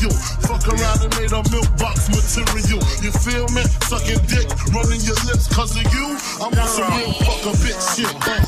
Fuck 0.09 0.67
around 0.67 1.01
and 1.03 1.13
made 1.19 1.31
a 1.31 1.43
milk 1.51 1.69
box 1.77 2.09
material. 2.09 2.81
You 3.05 3.11
feel 3.11 3.45
me? 3.53 3.61
Sucking 3.85 4.25
dick, 4.25 4.49
running 4.73 5.01
your 5.01 5.19
lips 5.29 5.47
cause 5.53 5.75
of 5.77 5.85
you. 5.93 6.17
I'm 6.41 6.57
on 6.57 6.67
some 6.67 6.89
real 6.97 7.13
fuck 7.21 7.45
a 7.45 7.57
bitch 7.61 7.95
shit. 7.95 8.40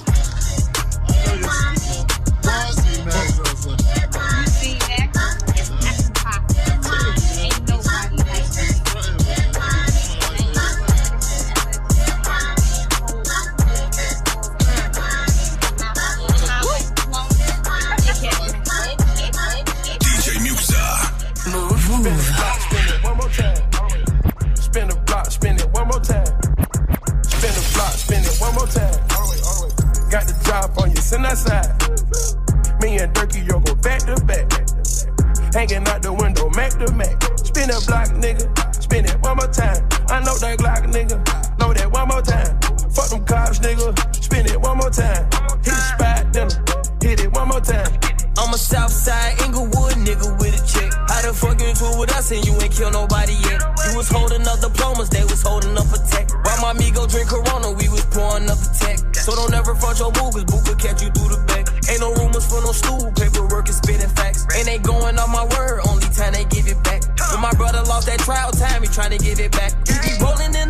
stool, 62.73 63.11
paperwork 63.15 63.69
is 63.69 63.77
spitting 63.77 64.09
facts. 64.09 64.45
And 64.55 64.67
they 64.67 64.79
going 64.79 65.17
on 65.17 65.31
my 65.31 65.45
word, 65.45 65.81
only 65.87 66.07
time 66.09 66.33
they 66.33 66.45
give 66.45 66.67
it 66.67 66.81
back. 66.83 67.01
When 67.31 67.41
my 67.41 67.53
brother 67.53 67.81
lost 67.83 68.07
that 68.07 68.19
trial 68.19 68.51
time, 68.51 68.81
he 68.81 68.87
trying 68.89 69.11
to 69.11 69.17
give 69.17 69.39
it 69.39 69.51
back. 69.51 69.71
He 69.87 69.93
be 70.01 70.13
rolling 70.23 70.53
in 70.55 70.62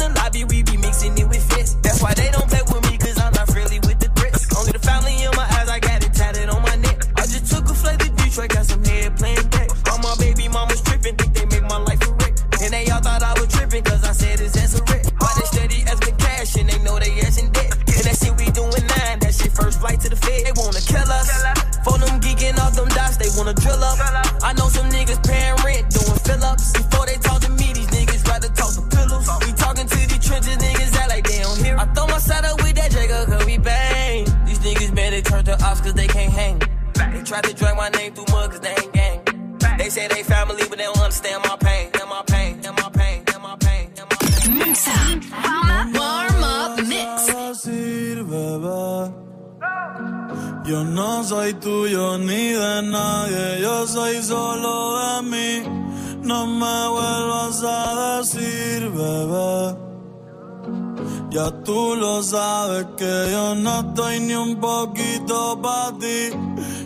que 63.04 63.32
yo 63.32 63.56
no 63.56 63.82
estoy 63.82 64.20
ni 64.22 64.34
un 64.34 64.56
poquito 64.58 65.60
para 65.62 65.92
ti. 65.98 66.30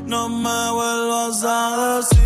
No 0.05 0.29
me 0.29 0.71
vuelvas 0.71 1.43
a 1.43 1.97
decir. 1.97 2.16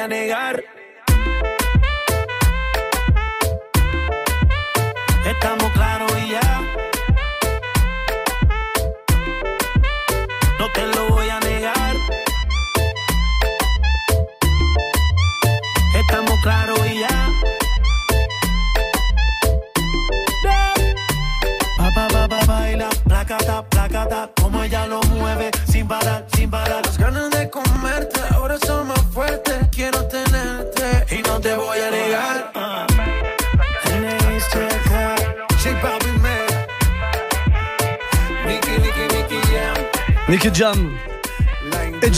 a 0.00 0.08
negar. 0.08 0.39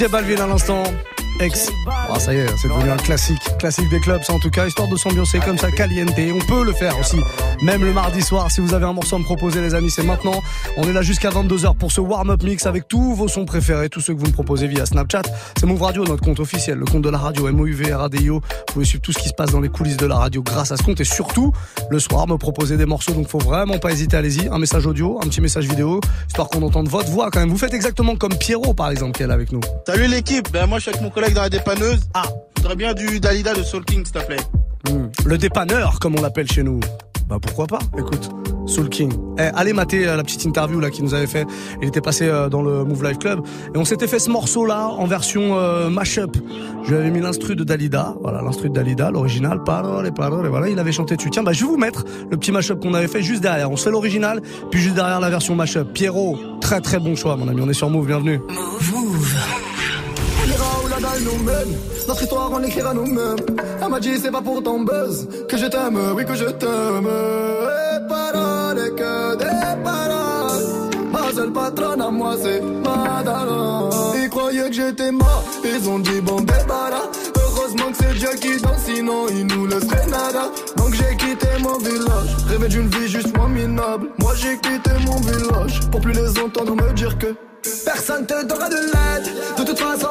DJ 0.03 0.09
Balvin 0.11 0.43
à 0.43 0.47
l'instant. 0.49 0.83
Ex 1.38 1.71
ah, 2.14 2.20
ça 2.20 2.35
y 2.35 2.37
est, 2.37 2.46
c'est 2.59 2.68
devenu 2.68 2.90
un 2.90 2.96
classique. 2.98 3.40
Classique 3.59 3.88
des 3.88 3.98
clubs, 3.98 4.22
ça 4.22 4.35
en 4.35 4.38
tout 4.38 4.51
cas, 4.51 4.66
histoire 4.66 4.87
de 4.87 4.96
s'ambiancer 4.96 5.38
comme 5.38 5.57
ça, 5.57 5.70
caliente. 5.70 6.11
On 6.11 6.46
peut 6.46 6.62
le 6.62 6.72
faire 6.72 6.98
aussi, 6.98 7.16
même 7.62 7.83
le 7.83 7.94
mardi 7.94 8.20
soir. 8.20 8.51
Si 8.51 8.61
vous 8.61 8.75
avez 8.75 8.85
un 8.85 8.92
morceau 8.92 9.16
à 9.16 9.18
me 9.18 9.25
proposer, 9.25 9.62
les 9.62 9.75
amis, 9.75 9.90
c'est 9.90 10.03
maintenant. 10.03 10.42
On 10.77 10.83
est 10.83 10.92
là 10.92 11.01
jusqu'à 11.01 11.31
22h 11.31 11.75
pour 11.77 11.90
ce 11.90 12.03
warm-up 12.03 12.42
mix 12.42 12.66
avec 12.66 12.87
tous 12.87 13.14
vos 13.14 13.29
sons 13.29 13.46
préférés, 13.46 13.88
tous 13.88 14.01
ceux 14.01 14.12
que 14.12 14.20
vous 14.20 14.27
me 14.27 14.33
proposez 14.33 14.66
via 14.66 14.85
Snapchat. 14.85 15.22
C'est 15.59 15.64
Move 15.64 15.81
Radio, 15.81 16.05
notre 16.05 16.22
compte 16.22 16.38
officiel, 16.38 16.77
le 16.77 16.85
compte 16.85 17.01
de 17.01 17.09
la 17.09 17.16
radio, 17.16 17.51
MOUV, 17.51 17.94
RADIO. 17.94 18.35
Vous 18.35 18.72
pouvez 18.75 18.85
suivre 18.85 19.03
tout 19.03 19.12
ce 19.12 19.18
qui 19.18 19.31
se 19.31 19.35
passe 19.35 19.51
dans 19.51 19.61
les 19.61 19.70
coulisses 19.70 19.96
de 19.96 20.07
la 20.07 20.16
radio 20.16 20.42
grâce 20.42 20.70
à 20.70 20.77
ce 20.77 20.83
compte 20.83 21.01
et 21.01 21.05
surtout, 21.05 21.53
le 21.88 21.98
soir, 21.98 22.29
me 22.29 22.37
proposer 22.37 22.77
des 22.77 22.87
morceaux. 22.87 23.14
Donc, 23.14 23.29
faut 23.29 23.38
vraiment 23.38 23.79
pas 23.79 23.90
hésiter, 23.90 24.18
allez-y. 24.18 24.48
Un 24.48 24.59
message 24.59 24.87
audio, 24.87 25.18
un 25.22 25.29
petit 25.29 25.40
message 25.40 25.66
vidéo, 25.66 25.98
histoire 26.29 26.48
qu'on 26.48 26.62
entende 26.62 26.88
votre 26.88 27.09
voix 27.09 27.31
quand 27.31 27.40
même. 27.40 27.48
Vous 27.48 27.59
faites 27.59 27.72
exactement 27.72 28.16
comme 28.16 28.35
Pierrot, 28.35 28.75
par 28.75 28.90
exemple, 28.90 29.16
qui 29.16 29.22
est 29.22 29.27
là 29.27 29.35
avec 29.35 29.51
nous. 29.51 29.61
Salut 29.87 30.09
l'équipe, 30.09 30.53
ben 30.53 30.66
moi 30.66 30.79
je 30.79 30.83
suis 30.83 30.90
avec 30.90 31.01
mon 31.01 31.11
collègue 31.11 31.33
dans 31.33 31.42
la 31.42 31.48
dépanneuse. 31.48 32.02
Ah, 32.15 32.25
je 32.57 32.62
voudrais 32.62 32.77
bien 32.77 32.95
du 32.95 33.21
Dalida 33.21 33.55
de 33.55 33.62
Soul 33.62 33.85
King 33.85 34.05
s'il 34.05 34.15
te 34.15 34.27
plaît. 34.27 34.37
Hmm. 34.88 35.09
Le 35.25 35.38
dépanneur, 35.38 35.99
comme 36.01 36.17
on 36.19 36.23
l'appelle 36.23 36.51
chez 36.51 36.62
nous. 36.62 36.81
Bah 37.29 37.38
pourquoi 37.41 37.67
pas 37.67 37.79
Écoute, 37.97 38.31
Soul 38.67 38.88
King. 38.88 39.12
Eh, 39.38 39.43
allez 39.55 39.73
mater 39.73 40.07
euh, 40.07 40.17
la 40.17 40.23
petite 40.23 40.45
interview 40.45 40.81
là 40.81 40.91
qu'il 40.91 41.05
nous 41.05 41.15
avait 41.15 41.27
fait. 41.27 41.47
Il 41.81 41.88
était 41.88 42.01
passé 42.01 42.27
euh, 42.27 42.49
dans 42.49 42.62
le 42.62 42.85
Move 42.85 43.05
Life 43.05 43.19
Club 43.19 43.41
et 43.75 43.79
on 43.79 43.85
s'était 43.85 44.07
fait 44.07 44.19
ce 44.19 44.31
morceau 44.31 44.67
là 44.67 44.88
en 44.88 45.07
version 45.07 45.57
euh, 45.57 45.88
mashup. 45.88 46.37
Je 46.85 46.91
lui 46.91 46.97
avais 46.97 47.11
mis 47.11 47.21
l'instru 47.21 47.57
de 47.57 47.65
Dalida, 47.65 48.15
voilà 48.21 48.43
l'instru 48.43 48.69
de 48.69 48.75
Dalida, 48.75 49.11
l'original, 49.11 49.62
parole, 49.62 50.12
parole, 50.12 50.47
et 50.47 50.49
voilà, 50.49 50.69
il 50.69 50.79
avait 50.79 50.93
chanté 50.93 51.17
dessus. 51.17 51.31
Tiens, 51.31 51.43
bah 51.43 51.53
je 51.53 51.61
vais 51.61 51.71
vous 51.71 51.77
mettre 51.77 52.05
le 52.31 52.37
petit 52.37 52.53
mashup 52.53 52.81
qu'on 52.81 52.95
avait 52.95 53.09
fait 53.09 53.23
juste 53.23 53.41
derrière. 53.41 53.71
On 53.71 53.77
se 53.77 53.85
fait 53.85 53.91
l'original, 53.91 54.43
puis 54.71 54.81
juste 54.81 54.97
derrière 54.97 55.21
la 55.21 55.31
version 55.31 55.55
mashup. 55.55 55.93
Pierrot, 55.93 56.37
très 56.61 56.81
très 56.81 56.99
bon 56.99 57.17
choix 57.17 57.37
mon 57.37 57.49
ami. 57.49 57.61
On 57.62 57.69
est 57.69 57.75
sur 57.75 57.88
Move, 57.88 58.07
bienvenue. 58.07 58.41
On 58.51 58.79
ira 61.12 61.20
où 61.20 61.20
la 61.20 61.20
dalle 61.20 61.22
nous 61.25 61.42
mène. 61.42 61.79
Notre 62.09 62.22
histoire, 62.22 62.51
on 62.53 62.59
l'écrira 62.59 62.94
nous-mêmes. 62.94 63.37
Elle 63.83 63.88
m'a 63.88 64.01
dit, 64.01 64.18
c'est 64.18 64.31
pas 64.31 64.42
pour 64.42 64.62
ton 64.62 64.81
buzz 64.81 65.29
que 65.48 65.57
je 65.57 65.66
t'aime, 65.66 65.98
oui, 66.16 66.25
que 66.25 66.35
je 66.35 66.44
t'aime. 66.44 67.07
Et 67.07 68.09
paroles, 68.09 68.94
que 68.94 69.37
des 69.37 69.83
paroles. 69.83 70.90
Ma 71.12 71.33
seule 71.35 71.53
patronne 71.53 72.01
à 72.01 72.11
moi, 72.11 72.35
c'est 72.42 72.61
Madara. 72.61 73.90
Ils 74.22 74.29
croyaient 74.29 74.68
que 74.68 74.75
j'étais 74.75 75.12
mort, 75.12 75.44
ils 75.64 75.88
ont 75.88 75.98
dit, 75.98 76.20
bon, 76.20 76.40
débarras. 76.40 77.09
Heureusement 77.37 77.90
que 77.90 77.96
c'est 77.98 78.14
Dieu 78.18 78.31
qui 78.40 78.61
danse, 78.61 78.83
sinon 78.87 79.29
il 79.29 79.46
nous 79.46 79.66
laisserait 79.66 80.07
nada. 80.07 80.51
Donc 80.77 80.94
j'ai 80.94 81.16
quitté 81.16 81.46
mon 81.61 81.79
village, 81.79 82.37
rêvé 82.48 82.68
d'une 82.68 82.88
vie 82.88 83.09
juste 83.09 83.37
moins 83.37 83.48
minable. 83.48 84.09
Moi 84.18 84.33
j'ai 84.37 84.57
quitté 84.57 84.90
mon 85.05 85.20
village, 85.20 85.81
pour 85.90 86.01
plus 86.01 86.12
les 86.12 86.38
entendre 86.38 86.75
me 86.75 86.92
dire 86.94 87.18
que 87.18 87.35
Personne 87.85 88.27
te 88.27 88.44
donnera 88.44 88.68
de 88.68 88.75
l'aide. 88.75 89.33
De 89.57 89.64
toute 89.64 89.79
façon, 89.79 90.09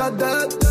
déjà 0.00 0.10
dead. 0.10 0.69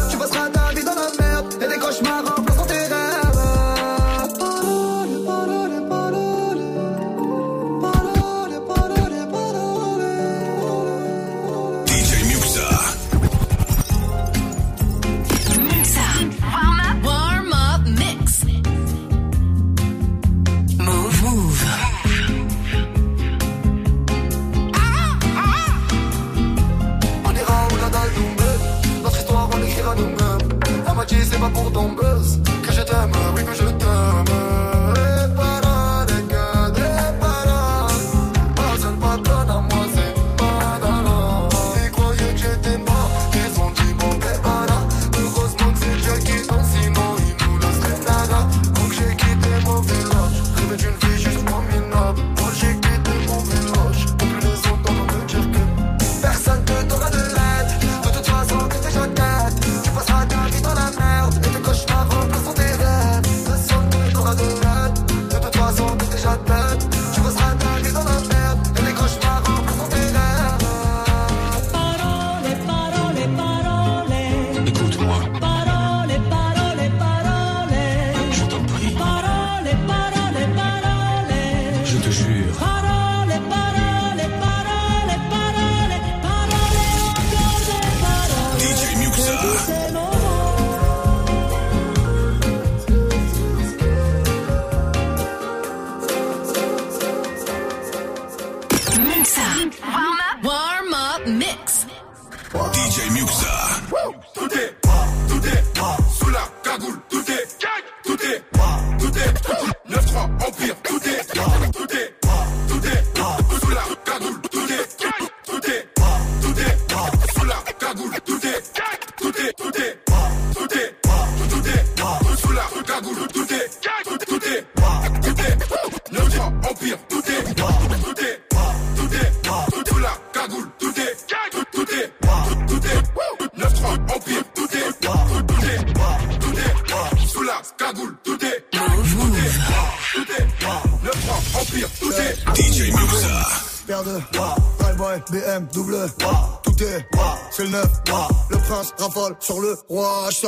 C'est 31.79 32.18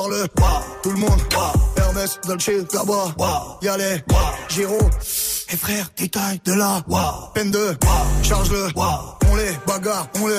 le, 0.09 0.27
tout 0.83 0.91
le 0.91 0.97
monde 0.97 1.19
Hermès, 1.77 2.19
Dolce, 2.25 2.49
là-bas. 2.73 3.15
Y'a 3.61 3.77
les, 3.77 4.03
Giro. 4.49 4.79
Et 5.49 5.57
frère, 5.57 5.89
détail 5.97 6.39
de 6.45 6.53
là. 6.53 6.81
Peine 7.33 7.51
de, 7.51 7.75
charge-le. 8.23 8.67
On 8.75 9.20
les 9.41 9.57
bagarre, 9.67 10.07
on 10.19 10.27
les 10.27 10.35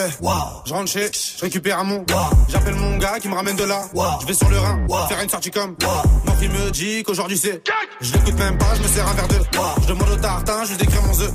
Je 0.64 0.72
rentre 0.72 0.90
chez, 0.90 1.11
je 1.12 1.40
récupère 1.42 1.78
un 1.78 1.84
mon. 1.84 2.05
J'appelle 2.48 2.74
mon 2.74 2.96
gars 2.98 3.18
qui 3.20 3.28
me 3.28 3.34
ramène 3.34 3.57
de 3.57 3.64
là. 3.64 3.82
Je 4.20 4.26
vais 4.26 4.34
sur 4.34 4.48
le 4.48 4.59
Rhin, 4.59 4.86
faire 5.09 5.20
une 5.22 5.28
sortie 5.28 5.50
comme. 5.50 5.76
Mon 6.26 6.34
fils 6.34 6.50
me 6.50 6.70
dit 6.70 7.03
qu'aujourd'hui 7.03 7.38
c'est. 7.38 7.62
Je 8.00 8.12
l'écoute 8.12 8.38
même 8.38 8.59
pas, 8.59 8.74
je 8.76 8.82
me 8.82 8.88
sers 8.88 9.07
un 9.07 9.14
verre 9.14 9.28
de. 9.28 9.34
Je 9.82 9.86
demande 9.86 10.09
au 10.11 10.16
tartin, 10.16 10.64
je 10.64 10.70
lui 10.70 10.76
décris 10.76 10.98
mon 11.07 11.20
œuf. 11.20 11.32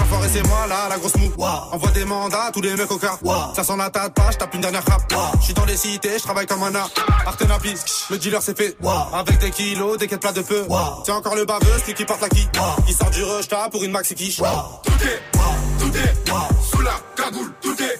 Enfoiré 0.00 0.28
c'est 0.32 0.46
moi 0.46 0.66
là, 0.68 0.88
la 0.88 0.98
grosse 0.98 1.16
mou. 1.16 1.30
Envoie 1.72 1.90
des 1.90 2.04
mandats, 2.04 2.50
tous 2.52 2.60
les 2.60 2.74
mecs 2.74 2.90
au 2.90 2.98
car. 2.98 3.18
Ça 3.54 3.64
sent 3.64 3.76
la 3.76 3.90
tête 3.90 4.14
pas, 4.14 4.30
je 4.32 4.38
tape 4.38 4.54
une 4.54 4.60
dernière 4.60 4.82
frappe. 4.82 5.12
Je 5.40 5.44
suis 5.44 5.54
dans 5.54 5.64
les 5.64 5.76
cités, 5.76 6.18
je 6.18 6.22
travaille 6.22 6.46
comme 6.46 6.62
un 6.62 6.74
art. 6.74 6.90
Artenapis, 7.26 7.76
le 8.10 8.18
dealer 8.18 8.42
c'est 8.42 8.56
fait. 8.56 8.76
Avec 9.12 9.38
des 9.38 9.50
kilos, 9.50 9.98
des 9.98 10.08
quêtes 10.08 10.20
plats 10.20 10.32
de 10.32 10.42
feu. 10.42 10.66
C'est 11.04 11.12
encore 11.12 11.36
le 11.36 11.44
baveux, 11.44 11.78
celui 11.80 11.94
qui 11.94 12.04
porte 12.04 12.22
la 12.22 12.28
qui. 12.28 12.46
Il 12.88 12.94
sort 12.94 13.10
du 13.10 13.22
rush 13.22 13.48
pour 13.70 13.82
une 13.82 13.92
maxi 13.92 14.14
quiche. 14.14 14.36
Tout 14.36 14.92
est, 15.04 15.73
tout 15.94 16.00
est, 16.00 16.14
sous 16.62 16.82
la 16.82 16.92
cagoule, 17.16 17.52
tout 17.60 17.82
est, 17.82 17.98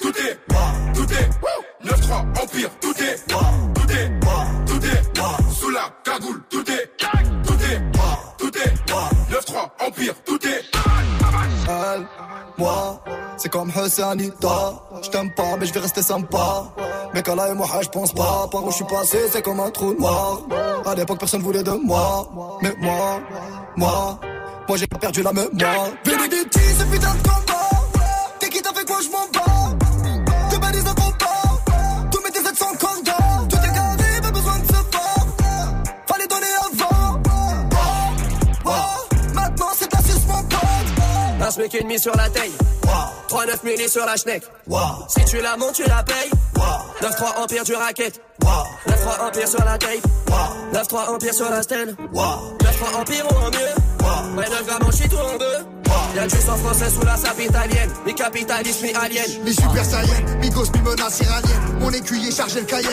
tout 0.00 0.08
est, 0.08 0.38
tout 0.94 1.12
est, 1.12 1.86
9-3, 1.86 2.42
Empire, 2.42 2.70
tout 2.80 2.94
est, 3.02 3.26
tout 3.28 3.92
est, 3.92 4.10
tout 4.66 4.84
est, 4.84 5.54
sous 5.54 5.70
la 5.70 5.90
cagoule, 6.04 6.42
tout 6.50 6.64
est, 6.70 6.90
tout 7.44 7.54
est, 7.54 7.80
tout 8.38 8.58
est, 8.58 9.32
9-3, 9.32 9.70
Empire, 9.86 10.14
tout 10.24 10.38
est. 10.46 10.62
À 11.68 11.96
C'est 13.36 13.50
comme 13.50 13.70
Anita. 14.02 14.82
Je 15.02 15.10
t'aime 15.10 15.32
pas, 15.34 15.56
mais 15.60 15.66
je 15.66 15.72
vais 15.72 15.80
rester 15.80 16.02
sympa. 16.02 16.72
Mais 17.14 17.22
quand 17.22 17.36
là 17.36 17.50
et 17.50 17.54
moi, 17.54 17.68
je 17.82 17.88
pense 17.88 18.12
pas. 18.12 18.48
Par 18.50 18.64
où 18.64 18.70
je 18.70 18.76
suis 18.76 18.84
passé, 18.84 19.18
c'est 19.30 19.42
comme 19.42 19.60
un 19.60 19.70
trou 19.70 19.94
noir. 19.94 20.40
À 20.84 20.94
l'époque, 20.94 21.18
personne 21.20 21.42
voulait 21.42 21.62
de 21.62 21.70
moi. 21.70 22.58
Mais 22.62 22.74
moi, 22.80 23.20
moi, 23.76 24.18
moi 24.68 24.76
j'ai 24.76 24.86
pas 24.86 24.98
perdu 24.98 25.22
la 25.22 25.32
mémoire. 25.32 25.88
Vérité, 26.04 26.36
ce 26.78 26.84
putain 26.84 27.14
de 27.14 27.22
combat. 27.22 27.67
Un 41.48 41.50
SMIC 41.50 41.74
et 41.76 41.82
demi 41.82 41.98
sur 41.98 42.14
la 42.14 42.28
taille. 42.28 42.52
3-9 43.30 43.64
milli 43.64 43.88
sur 43.88 44.04
la 44.04 44.16
schneck. 44.16 44.42
Si 45.08 45.24
tu 45.24 45.40
la 45.40 45.56
montes, 45.56 45.72
tu 45.72 45.82
la 45.84 46.02
payes. 46.02 46.30
9-3 47.00 47.42
empire 47.42 47.64
du 47.64 47.74
racket. 47.74 48.20
9-3 48.42 49.26
empire 49.26 49.48
sur 49.48 49.64
la 49.64 49.78
tape. 49.78 50.06
9-3 50.74 51.08
empire 51.08 51.32
sur 51.32 51.48
la 51.48 51.62
stèle. 51.62 51.96
9-3 52.12 53.00
empire 53.00 53.24
ou 53.30 53.34
en 53.34 53.50
mieux. 53.50 54.36
Ouais, 54.36 54.44
9 54.46 54.66
grammes 54.66 54.88
en 54.88 54.90
shit 54.90 55.10
ou 55.10 55.16
en 55.16 55.38
bœuf. 55.38 55.64
Y'a 56.14 56.26
du 56.26 56.36
sang 56.36 56.56
français 56.56 56.90
sous 56.90 57.06
la 57.06 57.16
sape 57.16 57.40
italienne. 57.40 57.90
Mi 58.04 58.14
capitaliste, 58.14 58.82
mi 58.82 58.92
alien. 58.92 59.24
Mi 59.42 59.54
super 59.54 59.86
saiyan, 59.86 60.38
mi 60.42 60.50
gosse, 60.50 60.70
mi 60.74 60.82
menace 60.82 61.20
iranienne. 61.20 61.78
Mon 61.80 61.90
écuyer 61.90 62.30
chargé 62.30 62.60
le 62.60 62.66
cayenne. 62.66 62.90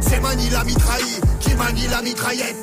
C'est 0.00 0.18
Mani 0.18 0.50
la 0.50 0.64
mitraille 0.64 1.20
qui 1.38 1.54
manie 1.54 1.86
la 1.86 2.02
mitraillette. 2.02 2.56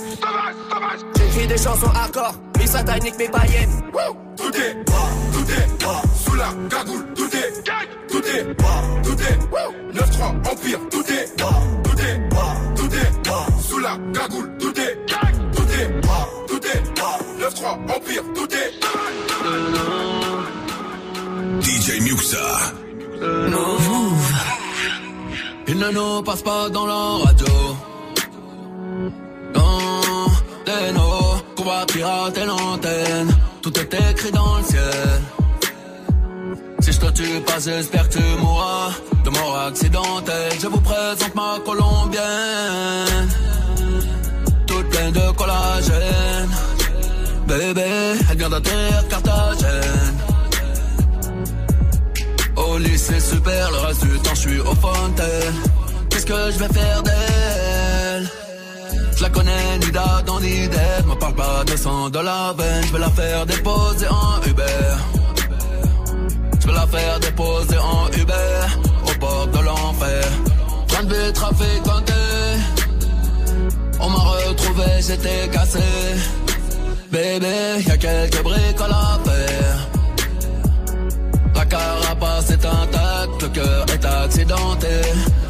J'écris 1.15 1.47
des 1.47 1.57
chansons 1.57 1.91
hardcore. 1.95 2.33
Satanique, 2.67 3.17
mi 3.17 3.27
païenne. 3.27 3.81
Tout 4.37 4.55
est, 4.55 4.85
tout 4.85 5.51
est, 5.51 5.67
sous 6.25 6.35
la 6.35 6.49
cagoule, 6.69 7.05
tout 7.15 7.29
est, 7.35 7.63
tout 8.09 8.25
est, 8.25 8.55
tout 9.03 9.21
est, 9.21 9.37
9-3 9.93 10.51
Empire, 10.51 10.79
tout 10.91 11.03
est, 11.11 11.35
tout 11.37 11.99
est, 11.99 12.29
tout 12.75 12.93
est, 12.93 13.67
sous 13.67 13.79
la 13.79 13.97
cagoule, 14.13 14.49
tout 14.59 14.79
est, 14.79 14.95
tout 15.55 15.69
est, 15.79 16.01
tout 16.47 16.65
est, 16.65 16.83
9-3 17.39 17.95
Empire, 17.95 18.23
tout 18.33 18.49
est. 18.53 18.71
DJ 21.61 22.01
Muxa. 22.01 22.73
Move. 23.21 24.33
Il 25.67 25.77
ne 25.79 25.89
nous 25.91 26.21
passe 26.23 26.41
pas 26.41 26.69
dans 26.69 26.85
la 26.85 27.25
radio. 27.25 27.53
Dans 29.53 30.01
les 30.67 30.91
nos, 30.91 31.14
qu'on 31.65 31.71
va 31.71 31.85
pirater 31.85 32.45
l'antenne. 32.45 33.29
Tout 33.61 33.73
est 33.79 33.93
écrit 34.11 34.31
dans 34.31 34.57
le 34.57 34.63
ciel. 34.63 35.21
Si 36.79 36.91
je 36.91 36.99
te 36.99 37.11
tue 37.11 37.41
pas, 37.41 37.59
j'espère 37.59 38.07
que 38.07 38.17
tu 38.17 38.23
mourras 38.39 38.91
de 39.23 39.29
mort 39.31 39.57
accidentelle. 39.67 40.53
Je 40.61 40.67
vous 40.67 40.81
présente 40.81 41.33
ma 41.35 41.57
colombienne. 41.65 43.29
Toute 44.67 44.89
pleine 44.89 45.11
de 45.11 45.31
collagène. 45.31 46.51
Bébé, 47.47 47.91
elle 48.29 48.37
vient 48.37 48.49
d'atterrir 48.49 49.07
Carthagène. 49.09 50.17
Au 52.55 52.77
lycée 52.77 53.19
super, 53.19 53.71
le 53.71 53.77
reste 53.77 54.05
du 54.05 54.19
temps 54.19 54.35
je 54.35 54.41
suis 54.41 54.59
au 54.59 54.75
fontaine. 54.75 55.55
Qu'est-ce 56.09 56.25
que 56.25 56.51
je 56.51 56.59
vais 56.59 56.73
faire 56.73 57.03
d'elle? 57.03 57.64
La 59.25 59.29
connais 59.29 59.77
ni 59.81 59.91
d'Adam 59.91 60.39
ni 60.39 60.67
d'Ève. 60.73 61.05
Me 61.07 61.15
parle 61.15 61.35
pas 61.35 61.63
de 61.69 61.75
sang 61.77 62.09
de 62.09 62.19
la 62.19 62.53
veine, 62.57 62.83
je 62.87 62.93
vais 62.93 62.99
la 62.99 63.09
faire 63.09 63.45
déposer 63.45 64.07
en 64.07 64.33
Uber. 64.51 64.87
Je 66.59 66.67
vais 66.67 66.73
la 66.81 66.87
faire 66.87 67.19
déposer 67.19 67.77
en 67.77 68.07
Uber 68.21 68.57
au 69.09 69.19
bord 69.19 69.47
de 69.55 69.61
l'enfer. 69.67 70.25
Train 70.87 71.03
de 71.03 71.31
trafiquanté. 71.39 72.23
On 73.99 74.09
m'a 74.09 74.23
retrouvé, 74.35 74.89
j'étais 75.07 75.47
cassé. 75.51 75.89
Bébé, 77.11 77.57
y 77.87 77.91
a 77.91 77.97
quelques 77.97 78.43
bricoles 78.43 78.97
à 79.05 79.19
faire. 79.27 79.77
La 81.55 81.65
carapace 81.65 82.49
est 82.55 82.65
intacte, 82.65 83.41
le 83.41 83.49
cœur 83.57 83.85
est 83.93 84.05
accidenté. 84.05 84.95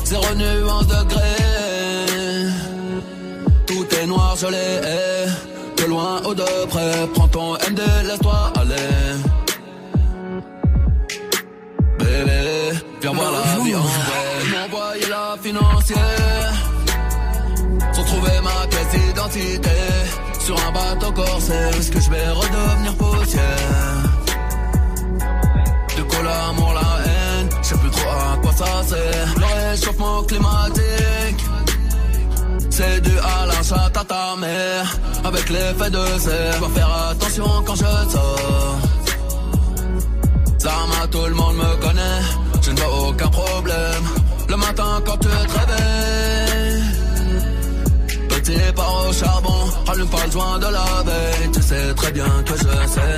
Zéro 0.06 0.34
nuance 0.36 0.88
de 0.88 1.04
gré. 1.12 1.45
L'ai. 4.44 4.82
eh. 4.84 5.82
De 5.82 5.86
loin 5.88 6.22
ou 6.28 6.34
de 6.36 6.44
près, 6.68 7.08
prends 7.14 7.28
ton 7.30 7.54
MD, 7.54 7.82
laisse-toi 8.06 8.52
aller. 8.58 8.76
Bébé, 11.98 12.78
viens 13.02 13.14
voir 13.14 13.32
la 13.32 13.64
vie 13.64 13.76
en 13.76 13.80
vrai. 13.80 14.44
M'envoyer 14.52 15.06
la 15.10 15.36
financière. 15.42 16.54
Sans 17.94 18.04
trouver 18.04 18.40
ma 18.44 18.68
pièce 18.68 18.90
d'identité. 19.02 19.70
Sur 20.40 20.56
un 20.68 20.72
bateau 20.72 21.12
corsaire, 21.14 21.70
est-ce 21.78 21.92
que 21.92 22.00
je 22.02 22.10
vais 22.12 22.28
redevenir 22.30 22.96
poussière? 22.98 24.04
De 25.98 26.04
quoi 26.04 26.24
l'amour, 26.24 26.74
la 26.74 27.06
haine, 27.06 27.50
je 27.64 27.68
sais 27.70 27.76
plus 27.78 27.90
trop 27.90 28.10
à 28.10 28.38
quoi 28.42 28.52
ça 28.52 28.84
sert. 28.90 29.36
Le 29.38 29.70
réchauffement 29.72 30.24
climatique, 30.24 31.45
c'est 32.78 33.00
dû 33.02 33.16
à 33.20 33.46
la 33.46 33.60
chatte 33.64 33.98
à 33.98 34.04
ta 34.04 34.36
mère. 34.38 34.88
Avec 35.24 35.50
l'effet 35.50 35.90
de 35.90 36.06
serre, 36.26 36.60
dois 36.60 36.74
faire 36.78 36.94
attention 37.10 37.50
quand 37.66 37.76
je 37.76 37.92
sors. 38.14 38.80
Zama, 40.60 41.02
tout 41.12 41.28
le 41.32 41.36
monde 41.42 41.56
me 41.56 41.72
connaît, 41.86 42.22
je 42.62 42.72
ne 42.72 42.78
vois 42.82 43.10
aucun 43.10 43.30
problème. 43.30 44.06
Le 44.50 44.58
matin 44.58 44.92
quand 45.06 45.18
tu 45.24 45.30
te 45.50 45.54
réveilles, 45.60 46.84
petit 48.30 48.74
part 48.76 48.94
au 49.08 49.14
charbon, 49.14 49.62
allume 49.90 50.08
pas 50.08 50.26
le 50.26 50.32
joint 50.32 50.60
de 50.60 50.70
la 50.78 50.88
veille. 51.10 51.52
Tu 51.54 51.62
sais 51.62 51.94
très 51.94 52.12
bien 52.12 52.32
que 52.48 52.56
je 52.64 52.74
sais. 52.96 53.18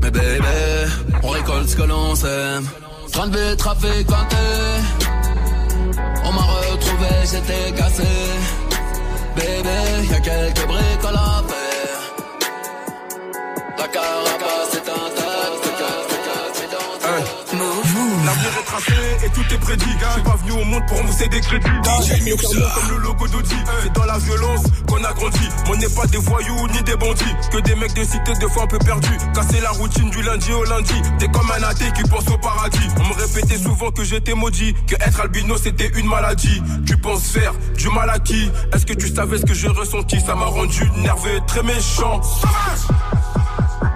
Mais 0.00 0.10
bébé, 0.10 0.58
on 1.22 1.28
récolte 1.28 1.68
ce 1.68 1.76
que 1.76 1.82
l'on 1.82 2.14
sème. 2.14 2.64
Train 3.12 3.26
de 3.28 3.38
vie 3.38 3.56
trafiquanté. 3.56 4.46
On 6.28 6.32
m'a 6.32 6.42
retrouvé, 6.42 7.08
j'étais 7.24 7.72
cassé. 7.72 8.02
Bébé, 9.34 10.08
y 10.10 10.14
a 10.14 10.20
quelques 10.20 10.66
bricoles 10.66 11.16
à. 11.16 11.42
La 11.48 11.57
et 19.24 19.28
tout 19.30 19.44
est 19.52 19.58
prédit. 19.58 19.84
Je 19.84 20.12
suis 20.12 20.22
pas 20.22 20.36
venu 20.36 20.52
au 20.52 20.64
monde 20.64 20.82
pour 20.86 21.02
mousser 21.04 21.28
des 21.28 21.40
crédits. 21.40 21.68
C'est 22.02 22.18
comme 22.18 22.96
le 22.96 23.02
logo 23.02 23.26
d'Audi. 23.28 23.54
C'est 23.82 23.92
dans 23.92 24.04
la 24.04 24.18
violence 24.18 24.62
qu'on 24.86 25.02
a 25.04 25.12
grandi. 25.12 25.48
On 25.68 25.76
n'est 25.76 25.88
pas 25.88 26.06
des 26.06 26.18
voyous 26.18 26.68
ni 26.68 26.82
des 26.82 26.96
bandits. 26.96 27.24
Que 27.50 27.58
des 27.58 27.74
mecs 27.74 27.94
de 27.94 28.04
cité, 28.04 28.32
des 28.40 28.48
fois 28.48 28.64
un 28.64 28.66
peu 28.66 28.78
perdus. 28.78 29.18
Casser 29.34 29.60
la 29.60 29.70
routine 29.70 30.10
du 30.10 30.22
lundi 30.22 30.52
au 30.52 30.64
lundi. 30.64 30.94
T'es 31.18 31.28
comme 31.28 31.50
un 31.50 31.62
athée 31.62 31.90
qui 31.94 32.02
pense 32.08 32.26
au 32.28 32.38
paradis. 32.38 32.88
On 32.98 33.08
me 33.08 33.14
répétait 33.14 33.58
souvent 33.58 33.90
que 33.90 34.04
j'étais 34.04 34.34
maudit. 34.34 34.74
Que 34.86 34.94
être 34.96 35.20
albino 35.20 35.56
c'était 35.56 35.90
une 35.98 36.06
maladie. 36.06 36.62
Tu 36.86 36.96
penses 36.96 37.28
faire 37.28 37.52
du 37.76 37.88
mal 37.88 38.10
à 38.10 38.18
qui? 38.18 38.50
Est-ce 38.72 38.86
que 38.86 38.94
tu 38.94 39.08
savais 39.08 39.38
ce 39.38 39.44
que 39.44 39.54
j'ai 39.54 39.68
ressenti? 39.68 40.20
Ça 40.20 40.34
m'a 40.34 40.46
rendu 40.46 40.90
nerveux, 40.98 41.40
très 41.46 41.62
méchant. 41.62 42.20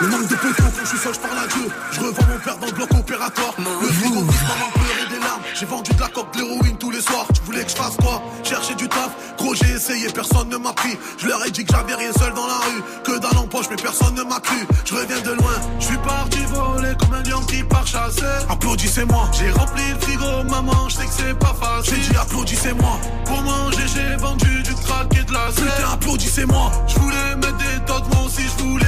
Le 0.00 0.08
manque 0.08 0.28
de 0.28 0.34
quand 0.34 0.70
je 0.78 0.88
suis 0.88 0.98
seul, 0.98 1.14
je 1.14 1.20
parle 1.20 1.38
à 1.38 1.46
Dieu. 1.46 1.68
Je 1.92 2.00
revends 2.00 2.26
mon 2.28 2.38
père 2.38 2.58
dans 2.58 2.66
le 2.66 2.72
bloc 2.72 2.92
opératoire. 2.92 3.54
Le 3.58 3.88
frigo 3.88 4.20
vide 4.20 4.40
pendant 4.46 4.70
pleurer 4.72 5.08
des 5.08 5.18
larmes. 5.18 5.40
J'ai 5.54 5.66
vendu 5.66 5.90
de 5.92 6.00
la 6.00 6.08
coque, 6.08 6.34
de 6.34 6.42
l'héroïne 6.42 6.76
tous 6.76 6.90
les 6.90 7.00
soirs. 7.00 7.26
Tu 7.32 7.40
voulais 7.42 7.64
que 7.64 7.70
je 7.70 7.76
fasse 7.76 7.96
quoi? 7.96 8.22
Chercher 8.44 8.74
du 8.74 8.88
taf. 8.88 9.10
Gros, 9.38 9.54
j'ai 9.54 9.70
essayé, 9.72 10.08
personne 10.10 10.50
ne 10.50 10.58
m'a 10.58 10.74
pris. 10.74 10.98
Je 11.16 11.26
leur 11.28 11.44
ai 11.46 11.50
dit 11.50 11.64
que 11.64 11.72
j'avais 11.72 11.94
rien 11.94 12.12
seul 12.12 12.34
dans 12.34 12.46
la 12.46 12.58
rue. 12.58 12.82
Que 13.04 13.18
dalle 13.18 13.38
en 13.38 13.46
poche, 13.46 13.66
mais 13.70 13.76
personne 13.76 14.14
ne 14.14 14.22
m'a 14.22 14.38
cru. 14.40 14.66
Je 14.84 14.94
reviens 14.94 15.20
de 15.20 15.30
loin. 15.30 15.54
Je 15.80 15.86
suis 15.86 15.98
parti 15.98 16.40
voler 16.52 16.92
comme 16.98 17.14
un 17.14 17.22
lion 17.22 17.40
qui 17.46 17.62
part 17.62 17.86
chasser. 17.86 18.44
Applaudissez-moi. 18.50 19.30
J'ai 19.32 19.50
rempli 19.50 19.82
le 19.94 20.00
frigo, 20.00 20.44
maman, 20.50 20.88
je 20.90 20.96
sais 20.96 21.06
que 21.06 21.12
c'est 21.12 21.38
pas 21.38 21.54
facile. 21.58 22.02
J'ai 22.02 22.10
dit 22.10 22.16
applaudissez-moi. 22.18 23.00
Pour 23.24 23.42
manger, 23.42 23.86
j'ai 23.94 24.16
vendu 24.16 24.62
du 24.62 24.74
crack 24.74 25.14
et 25.16 25.24
de 25.24 25.32
la 25.32 25.46
Putain, 25.46 25.92
applaudissez-moi. 25.92 26.70
Je 26.86 26.98
voulais 26.98 27.36
mettre 27.36 27.56
des 27.56 27.78
dots, 27.86 28.04
moi 28.12 28.26
aussi 28.26 28.42
je 28.42 28.62
voulais 28.62 28.85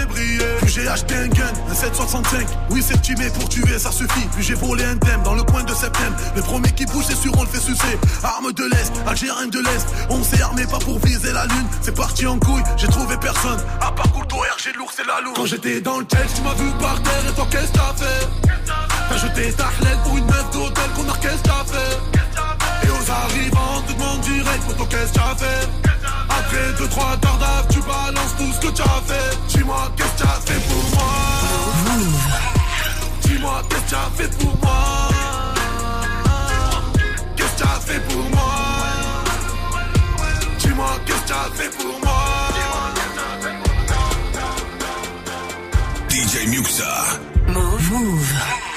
j'ai 0.78 0.88
acheté 0.88 1.14
un 1.16 1.28
gun, 1.28 1.52
un 1.70 1.74
765. 1.74 2.46
Oui, 2.70 2.84
c'est 2.86 3.00
timé 3.02 3.28
pour 3.30 3.48
tuer, 3.48 3.78
ça 3.78 3.90
suffit. 3.90 4.26
Puis 4.34 4.42
j'ai 4.42 4.54
volé 4.54 4.84
un 4.84 4.96
thème 4.96 5.22
dans 5.24 5.34
le 5.34 5.42
coin 5.42 5.62
de 5.62 5.74
septembre. 5.74 6.16
Le 6.36 6.42
premier 6.42 6.70
qui 6.72 6.86
bouge, 6.86 7.04
c'est 7.08 7.16
sûr, 7.16 7.32
on 7.36 7.42
le 7.42 7.48
fait 7.48 7.60
sucer. 7.60 7.98
Arme 8.22 8.52
de 8.52 8.64
l'Est, 8.64 8.92
Algérien 9.06 9.46
de 9.48 9.58
l'Est. 9.58 9.86
On 10.10 10.22
s'est 10.22 10.40
armé 10.40 10.66
pas 10.66 10.78
pour 10.78 10.98
viser 11.00 11.32
la 11.32 11.46
lune. 11.46 11.66
C'est 11.80 11.94
parti 11.94 12.26
en 12.26 12.38
couille, 12.38 12.62
j'ai 12.76 12.88
trouvé 12.88 13.16
personne. 13.16 13.60
À 13.80 13.90
part 13.92 14.12
Couteau 14.12 14.36
RG 14.36 14.76
lourd, 14.76 14.92
c'est 14.94 15.06
la 15.06 15.20
lourde. 15.20 15.36
Quand 15.36 15.46
j'étais 15.46 15.80
dans 15.80 15.98
le 15.98 16.04
test, 16.04 16.36
tu 16.36 16.42
m'as 16.42 16.54
vu 16.54 16.70
par 16.80 17.02
terre 17.02 17.22
et 17.28 17.34
toi, 17.34 17.46
qu'est-ce 17.50 17.72
que 17.72 17.78
t'as 17.78 17.94
fait? 17.94 18.28
T'as 19.08 19.16
jeté 19.16 19.52
ta 19.52 19.70
pour 20.04 20.16
une 20.16 20.26
meuf 20.26 20.50
d'hôtel 20.52 20.90
qu'on 20.94 21.10
a 21.10 21.16
qu'est-ce 21.16 21.42
que 21.42 21.48
t'as 21.48 21.64
fait? 21.64 22.86
Et 22.86 22.90
aux 22.90 23.10
arrivants 23.10 23.82
te 23.86 23.92
demande 23.92 24.20
direct 24.20 24.62
photo 24.64 24.86
qu'est-ce 24.86 25.12
que 25.12 25.18
t'as 25.18 25.34
fait? 25.34 25.97
Après 26.28 26.72
deux 26.78 26.88
trois 26.88 27.16
tardaves 27.20 27.66
tu 27.70 27.80
balances 27.80 28.34
tout 28.38 28.52
ce 28.52 28.60
que 28.66 28.72
t'as 28.72 29.00
fait 29.06 29.36
Dis-moi 29.48 29.90
qu'est-ce 29.96 30.12
que 30.12 30.18
t'as 30.18 30.40
fait 30.46 30.60
pour 30.68 30.84
moi? 30.94 31.12
Dis-moi 33.22 33.62
qu'est-ce 33.68 33.80
que 33.82 33.90
t'as 33.90 34.10
fait 34.16 34.30
pour 34.38 34.56
moi? 34.62 35.08
Qu'est-ce 37.36 37.52
que 37.52 37.58
t'as 37.58 37.80
fait 37.80 38.00
pour 38.08 38.30
moi? 38.30 38.54
Dis-moi 40.58 40.90
qu'est-ce 41.06 41.22
que 41.22 41.28
t'as 41.28 41.50
fait 41.54 41.70
pour 41.76 42.00
moi? 42.04 42.24
DJ 46.10 46.46
Muxa. 46.48 46.94
Move. 47.48 47.90
Move. 47.90 48.67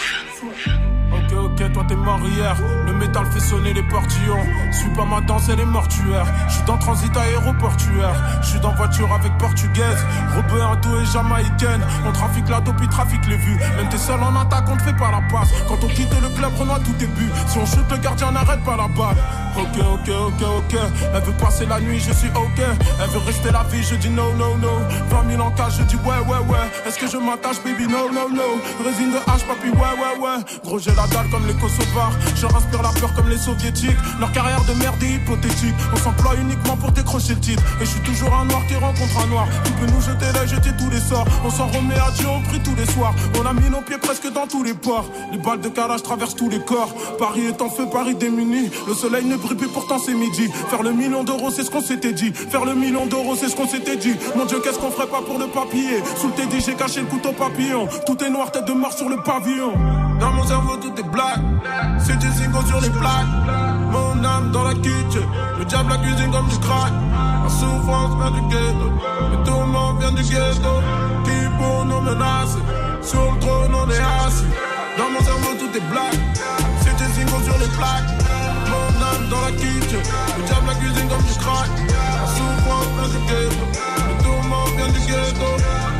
Toi 1.74 1.86
t'es 1.88 1.96
mort 1.96 2.20
hier. 2.28 2.56
Le 2.86 2.94
métal 2.94 3.26
fait 3.32 3.40
sonner 3.40 3.74
les 3.74 3.84
portillons. 3.84 4.46
Suis 4.72 4.90
pas 4.90 5.06
ma 5.06 5.22
danse, 5.22 5.50
elle 5.50 5.60
est 5.60 5.66
mortuaire. 5.66 6.26
Je 6.48 6.54
suis 6.54 6.64
dans 6.64 6.78
transit 6.78 7.16
aéroportuaire. 7.16 8.42
Je 8.42 8.48
suis 8.48 8.60
dans 8.60 8.74
voiture 8.76 9.12
avec 9.14 9.38
portugaise. 9.38 10.06
Rebeu 10.36 10.62
indo 10.62 11.00
et 11.00 11.06
jamaïcaine. 11.06 11.82
On 12.08 12.12
trafique 12.12 12.50
la 12.50 12.60
dope, 12.62 12.80
il 12.82 12.90
trafique 12.90 13.26
les 13.28 13.38
vues. 13.38 13.58
Même 13.78 13.90
t'es 13.90 13.98
seul 13.98 14.22
en 14.22 14.36
attaque, 14.40 14.66
on 14.70 14.78
te 14.78 14.84
fait 14.84 14.98
pas 14.98 15.12
la 15.12 15.22
passe. 15.32 15.50
Quand 15.68 15.78
on 15.84 15.88
quitte 15.88 16.14
le 16.22 16.30
club, 16.30 16.52
Renoir 16.58 16.80
tout 16.80 16.96
est 17.04 17.08
bu. 17.08 17.30
Si 17.48 17.58
on 17.58 17.66
shoot, 17.66 17.86
le 17.90 17.98
gardien 17.98 18.32
n'arrête 18.32 18.64
pas 18.64 18.76
la 18.76 18.88
balle. 18.88 19.18
Ok, 19.58 19.78
ok, 19.80 20.10
ok, 20.10 20.42
ok. 20.42 20.80
Elle 21.14 21.24
veut 21.24 21.34
passer 21.34 21.66
la 21.66 21.80
nuit, 21.80 22.00
je 22.00 22.14
suis 22.14 22.30
ok. 22.30 22.60
Elle 22.60 23.10
veut 23.10 23.26
rester 23.26 23.52
la 23.52 23.64
vie, 23.64 23.84
je 23.84 23.96
dis 23.96 24.10
no, 24.10 24.34
no, 24.34 24.58
no. 24.58 24.80
20 25.10 25.30
000 25.30 25.42
en 25.42 25.52
cash, 25.52 25.78
je 25.78 25.84
dis 25.84 25.96
ouais, 25.96 26.20
ouais, 26.28 26.40
ouais. 26.50 26.88
Est-ce 26.88 26.98
que 26.98 27.08
je 27.08 27.18
m'attache, 27.18 27.62
baby? 27.64 27.88
No, 27.88 28.10
no, 28.12 28.30
no. 28.30 28.62
Résine 28.84 29.12
de 29.12 29.18
hache, 29.18 29.44
papi, 29.46 29.70
ouais, 29.70 29.78
ouais, 29.78 30.20
ouais. 30.22 30.44
Gros, 30.64 30.80
j'ai 30.80 30.94
la 30.96 31.08
dalle 31.08 31.30
comme 31.30 31.46
les 31.48 31.54
Je 32.36 32.46
respire 32.48 32.82
la 32.82 32.90
peur 32.90 33.14
comme 33.14 33.30
les 33.30 33.38
soviétiques. 33.38 33.98
Leur 34.20 34.32
carrière 34.32 34.64
de 34.66 34.74
merde 34.74 35.02
est 35.04 35.14
hypothétique. 35.16 35.76
On 35.94 35.96
s'emploie 35.96 36.36
uniquement 36.42 36.76
pour 36.76 36.92
décrocher 36.92 37.36
le 37.36 37.40
titre. 37.40 37.62
Et 37.80 37.86
je 37.86 37.92
suis 37.92 38.00
toujours 38.00 38.34
un 38.34 38.46
noir 38.46 38.62
qui 38.68 38.76
rencontre 38.76 39.20
un 39.24 39.28
noir. 39.28 39.48
Tu 39.64 39.72
peux 39.74 39.86
nous 39.86 40.02
jeter 40.02 40.26
là, 40.34 40.46
jeter 40.48 40.72
tous 40.80 40.90
les 40.90 41.00
sorts. 41.00 41.26
On 41.46 41.52
s'en 41.52 41.68
remet 41.68 41.94
à 41.96 42.10
Dieu, 42.12 42.26
on 42.28 42.42
prie 42.42 42.60
tous 42.62 42.76
les 42.76 42.88
soirs. 42.88 43.14
On 43.40 43.46
a 43.46 43.54
mis 43.54 43.70
nos 43.70 43.82
pieds 43.82 44.00
presque 44.00 44.32
dans 44.34 44.48
tous 44.48 44.64
les 44.64 44.74
ports. 44.74 45.06
Les 45.32 45.38
balles 45.38 45.62
de 45.62 45.70
carrage 45.70 46.02
traversent 46.02 46.36
tous 46.36 46.50
les 46.50 46.60
corps. 46.62 46.96
Paris 47.20 47.46
est 47.46 47.62
en 47.62 47.70
feu, 47.70 47.86
Paris 47.92 48.16
démuni. 48.16 48.72
Le 48.88 48.96
soleil 48.96 49.26
ne 49.26 49.36
brille 49.38 49.58
plus, 49.58 49.68
pourtant 49.68 50.00
c'est 50.04 50.16
midi. 50.16 50.50
Faire 50.70 50.82
le 50.82 50.94
million 50.94 51.24
d'euros, 51.24 51.52
c'est 51.52 51.64
ce 51.64 51.70
qu'on 51.70 51.82
s'était 51.82 52.14
dit. 52.14 52.34
Faire 52.34 52.66
le 52.66 52.74
million 52.74 53.06
d'euros, 53.06 53.36
c'est 53.40 53.50
ce 53.50 53.56
qu'on 53.56 53.68
s'était 53.68 53.98
dit. 53.98 54.16
Mon 54.36 54.46
Dieu, 54.46 54.60
qu'est-ce 54.64 54.80
qu'on 54.80 54.90
ferait 54.90 55.08
pas 55.08 55.22
pour 55.22 55.38
le 55.38 55.46
papier 55.46 56.02
Sous 56.20 56.30
le 56.30 56.34
TD, 56.34 56.60
j'ai 56.60 56.74
caché 56.74 57.02
le 57.02 57.08
couteau 57.08 57.34
papillon. 57.34 57.88
Tout 58.08 58.18
est 58.24 58.32
noir, 58.32 58.52
tête 58.52 58.66
de 58.66 58.74
mort 58.74 58.94
sur 58.94 59.10
le 59.10 59.18
pavillon. 59.18 59.74
Dans 60.22 60.32
mon 60.34 60.46
cerveau, 60.46 60.78
tout 60.78 60.94
est 61.00 61.10
black. 61.10 61.40
C'est 61.98 62.16
du 62.20 62.30
zingo 62.30 62.62
sur 62.68 62.80
les 62.80 62.92
plaques. 62.92 63.26
Mon 63.92 64.24
âme 64.24 64.52
dans 64.52 64.64
la 64.64 64.76
kitchen. 64.76 65.26
Le 65.58 65.66
diable 65.66 65.90
la 65.90 65.98
cuisine 65.98 66.32
comme 66.32 66.48
du 66.48 66.60
crack. 66.60 66.94
La 67.44 67.50
souffrance 67.50 68.14
vient 68.22 68.30
du 68.30 68.42
ghetto. 68.54 68.88
Le 69.32 69.44
tourment 69.44 69.96
vient 69.96 70.12
du 70.12 70.22
ghetto. 70.22 70.74
Qui 71.26 71.38
pour 71.58 71.86
nous 71.86 72.02
menacer 72.02 72.62
Sur 73.02 73.32
le 73.32 73.40
trône, 73.40 73.74
on 73.74 73.90
est 73.90 73.98
assis. 73.98 74.46
Dans 74.96 75.10
mon 75.10 75.22
cerveau, 75.22 75.56
tout 75.58 75.76
est 75.76 75.90
black. 75.90 76.14
C'est 76.82 76.96
du 76.98 77.14
zingo 77.14 77.42
sur 77.44 77.58
les 77.58 77.72
plaques. 77.80 78.14
Mon 78.70 79.02
âme 79.02 79.28
dans 79.28 79.42
la 79.42 79.52
kitchen. 79.54 80.04
Le 80.38 80.44
diable 80.46 80.68
la 80.68 80.76
cuisine 80.76 81.10
comme 81.10 81.24
du 81.24 81.34
crack. 81.40 81.70
La 81.90 82.28
souffrance 82.30 82.90
vient 82.94 83.10
du 83.10 83.26
ghetto. 83.26 83.66
Le 84.08 84.24
tourment 84.24 84.66
vient 84.78 84.88
du 84.88 85.00
ghetto. 85.00 85.50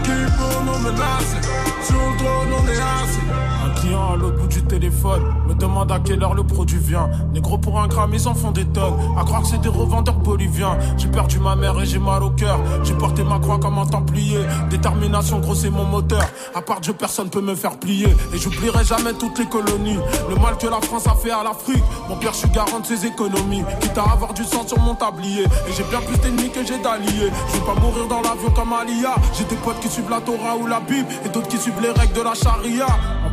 Qui 0.04 0.18
pour 0.38 0.64
nous 0.64 0.78
menacer 0.78 1.42
Sur 1.82 1.98
le 1.98 2.18
trône, 2.18 2.54
on 2.54 2.68
est 2.68 2.78
assis. 2.78 3.61
Client 3.82 4.14
à 4.14 4.16
l'autre 4.16 4.38
bout 4.38 4.48
du 4.48 4.62
téléphone 4.62 5.24
me 5.48 5.56
demande 5.56 5.92
à 5.92 5.98
quelle 6.00 6.22
heure 6.22 6.36
le 6.36 6.44
produit 6.44 6.78
vient. 6.78 7.10
Négro 7.34 7.58
pour 7.58 7.80
un 7.80 7.88
gramme, 7.88 8.14
ils 8.14 8.28
en 8.28 8.36
font 8.36 8.52
des 8.52 8.66
tonnes. 8.66 8.94
À 9.18 9.24
croire 9.24 9.42
que 9.42 9.48
c'est 9.48 9.62
des 9.62 9.70
revendeurs 9.70 10.20
boliviens. 10.20 10.78
J'ai 10.98 11.08
perdu 11.08 11.40
ma 11.40 11.56
mère 11.56 11.80
et 11.82 11.88
j'ai 11.88 11.98
mal 11.98 12.22
au 12.22 12.30
cœur. 12.30 12.60
J'ai 12.84 12.94
porté 12.94 13.24
ma 13.24 13.40
croix 13.40 13.58
comme 13.58 13.80
un 13.80 13.88
templier. 13.88 14.38
Détermination, 14.70 15.40
gros, 15.40 15.56
c'est 15.56 15.72
mon 15.72 15.86
moteur. 15.86 16.24
À 16.54 16.62
part 16.62 16.80
Dieu, 16.80 16.94
personne 16.94 17.32
peut 17.32 17.42
me 17.42 17.56
faire 17.56 17.80
plier. 17.80 18.10
Et 18.34 18.38
j'oublierai 18.38 18.84
jamais 18.84 19.14
toutes 19.14 19.40
les 19.40 19.48
colonies. 19.48 19.98
Le 20.30 20.36
mal 20.36 20.58
que 20.60 20.68
la 20.68 20.80
France 20.82 21.08
a 21.08 21.16
fait 21.16 21.32
à 21.32 21.44
l'Afrique. 21.44 21.84
Mon 22.08 22.18
père, 22.18 22.34
je 22.34 22.38
suis 22.38 22.50
garant 22.50 22.82
de 22.82 22.86
ses 22.86 23.08
économies. 23.08 23.64
Quitte 23.80 23.98
à 23.98 24.12
avoir 24.12 24.36
du 24.36 24.44
sang 24.44 24.68
sur 24.68 24.78
mon 24.80 24.94
tablier. 24.94 25.46
Et 25.68 25.74
j'ai 25.76 25.84
bien 25.86 26.02
plus 26.02 26.20
d'ennemis 26.20 26.52
que 26.52 26.64
j'ai 26.64 26.78
d'alliés. 26.84 27.32
Je 27.48 27.58
vais 27.58 27.66
pas 27.66 27.80
mourir 27.82 28.08
dans 28.08 28.22
l'avion 28.22 28.52
comme 28.56 28.74
Alia. 28.74 29.16
J'ai 29.34 29.46
des 29.46 29.56
potes 29.56 29.80
qui 29.80 29.90
suivent 29.90 30.12
la 30.12 30.22
Torah 30.22 30.56
ou 30.56 30.68
la 30.68 30.80
Bible. 30.82 31.08
Et 31.26 31.30
d'autres 31.30 31.48
qui 31.48 31.58
suivent 31.58 31.82
les 31.82 31.90
règles 31.90 32.14
de 32.14 32.22
la 32.22 32.36
charia. 32.36 32.86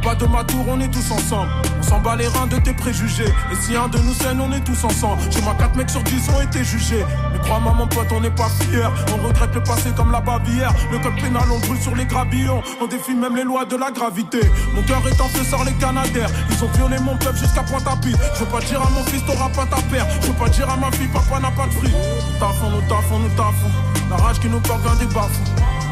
Bas 0.04 0.14
de 0.14 0.26
ma 0.26 0.44
tour, 0.44 0.64
on 0.68 0.80
est 0.80 0.88
tous 0.88 1.10
ensemble. 1.10 1.50
On 1.78 1.82
s'en 1.82 2.00
bat 2.00 2.16
les 2.16 2.28
reins 2.28 2.46
de 2.46 2.56
tes 2.56 2.72
préjugés. 2.72 3.28
Et 3.52 3.56
si 3.60 3.76
un 3.76 3.88
de 3.88 3.98
nous 3.98 4.14
saigne, 4.14 4.40
on 4.40 4.52
est 4.52 4.60
tous 4.60 4.84
ensemble. 4.84 5.20
Chez 5.30 5.42
moi, 5.42 5.54
4 5.58 5.76
mecs 5.76 5.90
sur 5.90 6.02
10 6.02 6.28
ont 6.30 6.40
été 6.40 6.64
jugés. 6.64 7.04
Mais 7.32 7.38
crois-moi, 7.40 7.72
mon 7.72 7.86
pote, 7.86 8.06
on 8.12 8.20
n'est 8.20 8.30
pas 8.30 8.48
fiers. 8.48 8.88
On 9.12 9.26
regrette 9.26 9.54
le 9.54 9.62
passé 9.62 9.90
comme 9.96 10.12
la 10.12 10.20
bavière. 10.20 10.72
Le 10.92 10.98
code 10.98 11.16
pénal, 11.20 11.44
on 11.52 11.58
brûle 11.58 11.80
sur 11.80 11.94
les 11.94 12.06
gravillons. 12.06 12.62
On 12.80 12.86
défie 12.86 13.14
même 13.14 13.36
les 13.36 13.44
lois 13.44 13.64
de 13.64 13.76
la 13.76 13.90
gravité. 13.90 14.40
Mon 14.74 14.82
cœur 14.82 15.02
est 15.08 15.20
en 15.20 15.28
feu, 15.28 15.44
sort 15.44 15.64
les 15.64 15.74
canadaires. 15.74 16.30
Ils 16.50 16.64
ont 16.64 16.68
violé 16.68 16.98
mon 17.00 17.16
peuple 17.16 17.36
jusqu'à 17.36 17.62
Pointe-à-Pitre. 17.62 18.18
Je 18.34 18.40
veux 18.40 18.50
pas 18.50 18.60
dire 18.60 18.80
à 18.80 18.90
mon 18.90 19.02
fils, 19.04 19.24
t'auras 19.26 19.50
pas 19.50 19.66
ta 19.66 19.82
paire. 19.82 20.06
Je 20.22 20.28
veux 20.28 20.34
pas 20.34 20.48
dire 20.48 20.70
à 20.70 20.76
ma 20.76 20.90
fille, 20.92 21.08
papa 21.08 21.40
n'a 21.40 21.50
pas 21.50 21.66
de 21.66 21.72
fric. 21.72 21.92
Nous 21.92 22.38
taffons, 22.38 22.70
nous 22.70 22.82
taffons, 22.82 23.18
nous 23.18 23.28
taffons. 23.30 23.70
La 24.10 24.16
rage 24.16 24.38
qui 24.38 24.48
nous 24.48 24.60
porte 24.60 24.80
vient 24.82 24.94
des 24.94 25.12
bafous. 25.12 25.42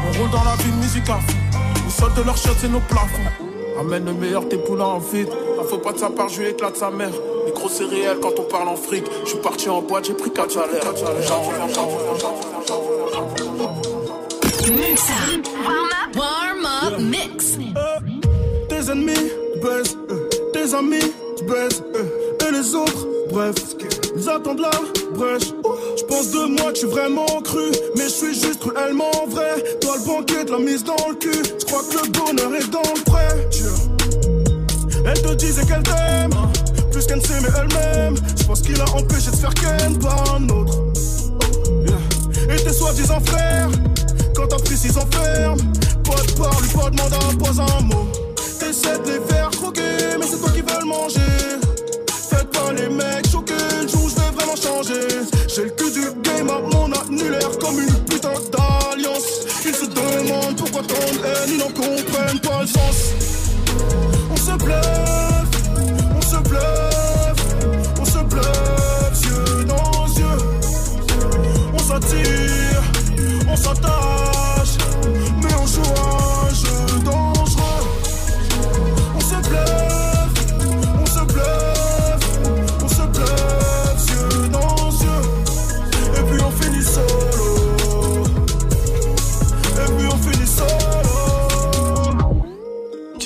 On 0.07 0.17
roule 0.17 0.31
dans 0.31 0.43
la 0.43 0.55
ville, 0.63 0.73
musique 0.75 1.09
à 1.09 1.19
fond. 1.19 1.59
Le 1.85 1.91
sol 1.91 2.13
de 2.15 2.21
leur 2.21 2.37
shot, 2.37 2.55
c'est 2.57 2.69
nos 2.69 2.79
plafonds. 2.79 3.46
Amène 3.79 4.05
le 4.05 4.13
meilleur 4.13 4.47
tes 4.47 4.57
poulains 4.57 4.85
en 4.85 4.99
vide. 4.99 5.29
La 5.57 5.63
faut 5.63 5.77
pas 5.77 5.93
de 5.93 5.99
sa 5.99 6.09
part, 6.09 6.29
je 6.29 6.41
lui 6.41 6.49
éclate 6.49 6.77
sa 6.77 6.89
mère. 6.89 7.11
Gros 7.53 7.69
c'est 7.69 7.85
réel 7.85 8.17
quand 8.21 8.39
on 8.39 8.43
parle 8.43 8.67
en 8.69 8.75
fric. 8.75 9.05
Je 9.23 9.29
suis 9.29 9.39
parti 9.39 9.69
en 9.69 9.81
boîte, 9.81 10.05
j'ai 10.05 10.13
pris 10.13 10.31
4 10.31 10.51
salaires. 10.51 10.83
J'en 10.95 11.41
reviens, 11.41 11.67
j'en 11.73 11.87
reviens, 11.87 12.17
j'en 12.19 12.33
reviens, 12.33 12.49
j'en 12.67 12.79
reviens, 12.79 13.05
j'en 13.13 13.25
reviens. 13.25 13.47
Muxa. 14.75 15.13
Warm 15.65 15.87
up. 15.87 16.15
Warm 16.15 16.65
up 16.65 16.99
mix. 16.99 17.57
Tes 18.69 18.91
ennemis 18.91 19.31
baissent, 19.61 19.97
euh, 20.11 20.29
tes 20.53 20.73
amis 20.73 21.13
baissent, 21.47 21.83
euh, 21.95 22.47
et 22.47 22.51
les 22.51 22.75
autres, 22.75 23.07
bref, 23.29 23.55
ils 24.17 24.29
attendent 24.29 24.59
la 24.59 24.71
brèche. 25.15 25.53
Je 25.97 26.03
pense 26.03 26.31
de 26.31 26.45
moi 26.59 26.71
que 26.73 26.79
je 26.79 26.87
vraiment 26.87 27.25
cru, 27.43 27.71
mais 27.95 28.03
je 28.03 28.09
suis 28.09 28.33
juste 28.33 28.59
cruellement 28.59 29.11
vrai. 29.29 29.63
Toi 29.81 29.95
le 29.97 30.05
banquet 30.05 30.45
de 30.45 30.51
la 30.51 30.59
mise 30.59 30.83
dans 30.83 30.95
le 31.07 31.15
cul, 31.15 31.41
je 31.59 31.65
crois 31.65 31.81
que 31.83 32.05
le 32.05 32.11
bonheur 32.11 32.55
est 32.55 32.69
dans 32.69 32.81
le 32.81 33.03
prêt. 33.03 33.49
Elle 35.05 35.21
te 35.21 35.33
disait 35.35 35.65
qu'elle 35.65 35.83
t'aime, 35.83 36.31
plus 36.91 37.05
qu'elle 37.05 37.19
ne 37.19 37.23
s'aimait 37.23 37.49
elle-même. 37.55 38.15
Je 38.37 38.43
pense 38.43 38.61
qu'il 38.61 38.79
a 38.81 38.89
empêché 38.91 39.31
de 39.31 39.35
faire 39.35 39.53
qu'elle 39.53 39.99
pas 39.99 40.23
un 40.35 40.49
autre. 40.49 40.73
Et 42.49 42.55
tes 42.55 42.73
soi-disant 42.73 43.19
frères, 43.25 43.69
quand 44.35 44.47
t'as 44.47 44.57
pris 44.57 44.77
s'ils 44.77 44.97
enferment, 44.97 45.57
pas 46.03 46.21
de 46.21 46.31
parole, 46.37 46.67
pas 46.73 46.89
de 46.89 46.95
mandat, 46.95 47.17
pas 47.39 47.77
un 47.77 47.81
mot. 47.81 48.07
T'essaies 48.59 48.99
de 48.99 49.11
les 49.11 49.33
faire 49.33 49.49
croquer, 49.49 49.81
mais 50.19 50.25
c'est 50.25 50.39
toi 50.39 50.49
qui 50.51 50.61
veux 50.61 50.79
le 50.79 50.85
manger. 50.85 51.19
Faites 52.29 52.49
pas 52.51 52.71
les 52.71 52.89
mecs 52.89 53.26
J'ai 55.47 55.63
le 55.63 55.69
cul 55.71 55.91
du 55.91 56.01
game 56.21 56.49
à 56.49 56.59
mon 56.59 56.91
annulaire 56.91 57.57
comme 57.59 57.79
une 57.79 57.93
putain 58.05 58.33
d'alliance. 58.51 59.45
Ils 59.65 59.73
se 59.73 59.85
demandent 59.85 60.55
pourquoi 60.55 60.83
tant 60.83 60.93
de 60.93 61.51
ils 61.51 61.57
n'en 61.57 61.67
comprennent 61.67 62.39
pas 62.39 62.61
le 62.61 62.67
sens. 62.67 63.26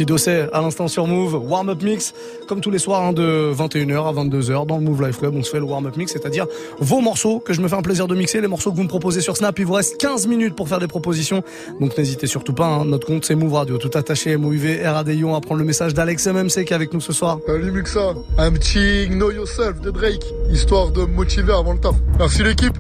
Petit 0.02 0.08
dossier 0.08 0.48
à 0.52 0.62
l'instant 0.62 0.88
sur 0.88 1.06
Move, 1.06 1.36
warm-up 1.36 1.84
mix, 1.84 2.16
comme 2.48 2.60
tous 2.60 2.72
les 2.72 2.80
soirs 2.80 3.04
hein, 3.04 3.14
de 3.14 3.54
21h 3.54 4.10
à 4.10 4.24
22h 4.24 4.66
dans 4.66 4.80
le 4.80 4.84
Move 4.84 5.06
Life 5.06 5.20
Club, 5.20 5.36
on 5.36 5.44
se 5.44 5.52
fait 5.52 5.60
le 5.60 5.66
warm-up 5.66 5.96
mix, 5.96 6.12
c'est-à-dire 6.12 6.48
vos 6.80 7.02
morceaux 7.02 7.40
que 7.40 7.54
je 7.54 7.62
me 7.62 7.68
fais 7.68 7.76
un 7.76 7.84
plaisir 7.84 8.08
de 8.08 8.16
mixer, 8.16 8.42
les 8.42 8.48
morceaux 8.48 8.72
que 8.72 8.78
vous 8.78 8.82
me 8.82 8.88
proposez 8.88 9.22
sur 9.22 9.38
Snap, 9.38 9.60
il 9.60 9.66
vous 9.68 9.74
reste 9.74 10.02
15 10.02 10.26
minutes 10.26 10.56
pour 10.56 10.68
faire 10.68 10.80
des 10.80 10.88
propositions, 10.88 11.44
donc 11.80 11.96
n'hésitez 12.00 12.26
surtout 12.26 12.54
pas, 12.54 12.66
hein. 12.66 12.86
notre 12.86 13.06
compte 13.06 13.26
c'est 13.26 13.36
Move 13.36 13.54
Radio, 13.54 13.78
tout 13.78 13.96
attaché, 13.96 14.38
MOUV, 14.38 14.82
RADIO, 14.84 15.36
à 15.36 15.40
prendre 15.40 15.60
le 15.60 15.66
message 15.66 15.94
d'Alex 15.94 16.26
MMC 16.26 16.66
qui 16.66 16.74
est 16.74 16.74
avec 16.74 16.96
nous 16.96 17.02
ce 17.02 17.14
soir. 17.14 17.38
Salut 17.46 17.72
Muxa, 17.72 18.16
un 18.40 18.52
petit 18.54 19.08
Know 19.08 19.30
Yourself 19.30 19.82
de 19.82 19.92
Drake, 19.92 20.26
histoire 20.52 20.90
de 20.90 21.02
me 21.02 21.14
motiver 21.14 21.54
avant 21.54 21.74
le 21.74 21.80
taf. 21.80 21.94
Merci 22.18 22.42
l'équipe. 22.42 22.74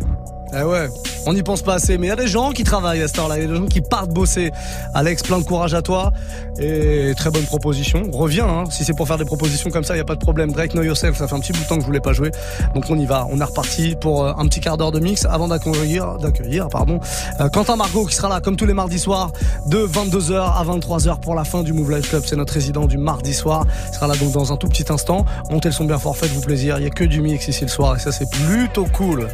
Eh 0.54 0.64
ouais, 0.64 0.89
on 1.26 1.34
n'y 1.34 1.43
pense 1.43 1.62
pas 1.62 1.76
assez, 1.76 1.97
mais 1.97 2.08
il 2.08 2.10
y 2.10 2.14
a 2.14 2.16
des 2.16 2.28
gens 2.28 2.52
qui 2.52 2.64
travaillent 2.64 3.02
à 3.02 3.08
cette 3.08 3.20
heure-là, 3.20 3.38
il 3.38 3.41
y 3.43 3.45
a 3.45 3.47
des 3.47 3.56
gens 3.56 3.68
qui 3.68 3.80
partent 3.82 4.10
bosser. 4.10 4.52
Alex, 4.93 5.24
plein 5.24 5.39
de 5.39 5.43
courage 5.43 5.74
à 5.74 5.82
toi 5.82 6.12
et 6.60 7.14
très 7.16 7.32
bonne 7.32 7.45
proposition. 7.45 8.10
Reviens, 8.12 8.47
hein. 8.47 8.64
si 8.70 8.84
c'est 8.84 8.93
pour 8.93 9.08
faire 9.08 9.18
des 9.18 9.26
propositions 9.26 9.70
comme 9.70 9.84
ça, 9.84 9.95
il 9.95 9.99
y 9.99 10.02
a 10.02 10.06
pas 10.06 10.16
de 10.16 10.20
problème. 10.20 10.52
Drake, 10.52 10.72
Know 10.72 10.84
Yourself, 10.84 11.18
ça 11.18 11.28
fait 11.28 11.36
un 11.36 11.39
petit 11.39 11.54
bout 11.54 11.62
de 11.62 11.68
temps 11.68 11.76
que 11.76 11.82
je 11.82 11.86
voulais 11.86 12.02
pas 12.02 12.12
jouer, 12.12 12.32
donc 12.76 12.86
on 12.89 12.97
y 12.97 13.06
va. 13.06 13.28
On 13.32 13.39
est 13.39 13.43
reparti 13.43 13.95
pour 13.95 14.26
euh, 14.26 14.34
un 14.38 14.45
petit 14.47 14.60
quart 14.60 14.78
d'heure 14.78 14.91
de 14.91 14.99
mix 14.99 15.26
avant 15.26 15.47
d'accueillir, 15.47 16.18
d'accueillir, 16.18 16.68
pardon, 16.68 16.99
euh, 17.39 17.49
Quentin 17.49 17.76
Margot 17.76 18.06
qui 18.06 18.16
sera 18.16 18.28
là 18.28 18.41
comme 18.41 18.58
tous 18.58 18.66
les 18.66 18.74
mardis 18.74 18.99
soirs 18.99 19.32
de 19.68 19.86
22h 19.86 20.34
à 20.34 20.64
23h 20.66 21.20
pour 21.22 21.36
la 21.36 21.45
fin 21.45 21.64
du 21.64 21.72
Move 21.72 21.91
Life 21.91 22.10
Club. 22.10 22.24
C'est 22.26 22.36
notre 22.36 22.54
résident 22.54 22.88
du 22.88 22.97
mardi 22.97 23.34
soir. 23.34 23.66
Il 23.89 23.95
sera 23.95 24.08
là 24.08 24.16
donc 24.16 24.32
dans 24.32 24.52
un 24.52 24.58
tout 24.58 24.68
petit 24.68 24.91
instant. 24.91 25.26
Montez 25.49 25.70
le 25.70 25.74
son 25.74 25.86
bien 25.86 25.97
fort, 25.97 26.18
faites-vous 26.18 26.41
plaisir. 26.41 26.78
Il 26.80 26.84
y 26.84 26.88
a 26.88 26.89
que 26.89 27.06
du 27.06 27.22
mix 27.22 27.47
ici 27.47 27.62
le 27.62 27.70
soir 27.70 27.95
et 27.95 27.99
ça 27.99 28.12
c'est 28.12 28.30
plutôt 28.30 28.86
cool. 28.93 29.28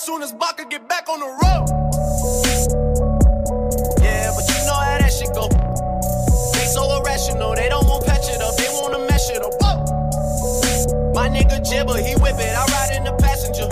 Soon 0.00 0.22
as 0.22 0.32
Baka 0.32 0.64
get 0.64 0.88
back 0.88 1.08
on 1.10 1.20
the 1.20 1.28
road. 1.28 1.66
Yeah, 4.00 4.32
but 4.32 4.44
you 4.48 4.58
know 4.64 4.78
how 4.80 4.96
that 4.96 5.12
shit 5.12 5.28
go. 5.36 5.44
They 6.56 6.64
so 6.72 6.88
irrational, 6.96 7.52
they 7.54 7.68
don't 7.68 7.84
want 7.84 8.06
patch 8.06 8.24
it 8.32 8.40
up, 8.40 8.56
they 8.56 8.70
wanna 8.72 9.04
mesh 9.04 9.28
it 9.28 9.44
up. 9.44 9.52
Whoa. 9.60 11.12
My 11.12 11.28
nigga 11.28 11.60
Jibber, 11.60 12.00
he 12.00 12.16
whip 12.16 12.40
it, 12.40 12.54
I 12.56 12.64
ride 12.64 12.96
in 12.96 13.04
the 13.04 13.12
passenger. 13.20 13.68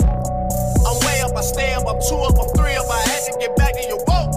I'm 0.85 0.97
way 1.01 1.17
up, 1.25 1.33
I 1.33 1.41
stay 1.41 1.73
up, 1.73 1.89
I'm 1.89 1.97
two 1.97 2.21
up, 2.21 2.37
I'm 2.37 2.49
three 2.53 2.77
up, 2.77 2.85
I 2.85 3.01
had 3.09 3.21
to 3.25 3.33
get 3.41 3.55
back 3.57 3.73
to 3.73 3.83
your 3.89 4.01
whoa. 4.05 4.29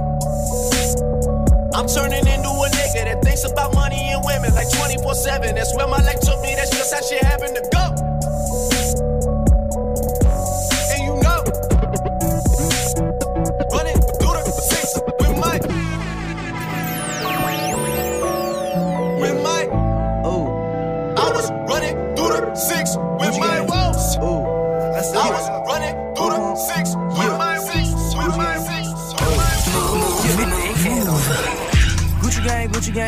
I'm 1.76 1.88
turning 1.92 2.24
into 2.24 2.48
a 2.48 2.68
nigga 2.72 3.04
that 3.04 3.20
thinks 3.20 3.44
about 3.44 3.74
money 3.74 4.00
and 4.16 4.24
women 4.24 4.54
like 4.54 4.72
24 4.72 5.14
7. 5.14 5.54
That's 5.54 5.76
where 5.76 5.88
my 5.88 6.00
life 6.00 6.20
took 6.20 6.40
me, 6.40 6.56
that's 6.56 6.72
just 6.72 6.94
how 6.94 7.04
shit 7.04 7.20
happened 7.20 7.52
to 7.52 7.64
go. 7.68 8.01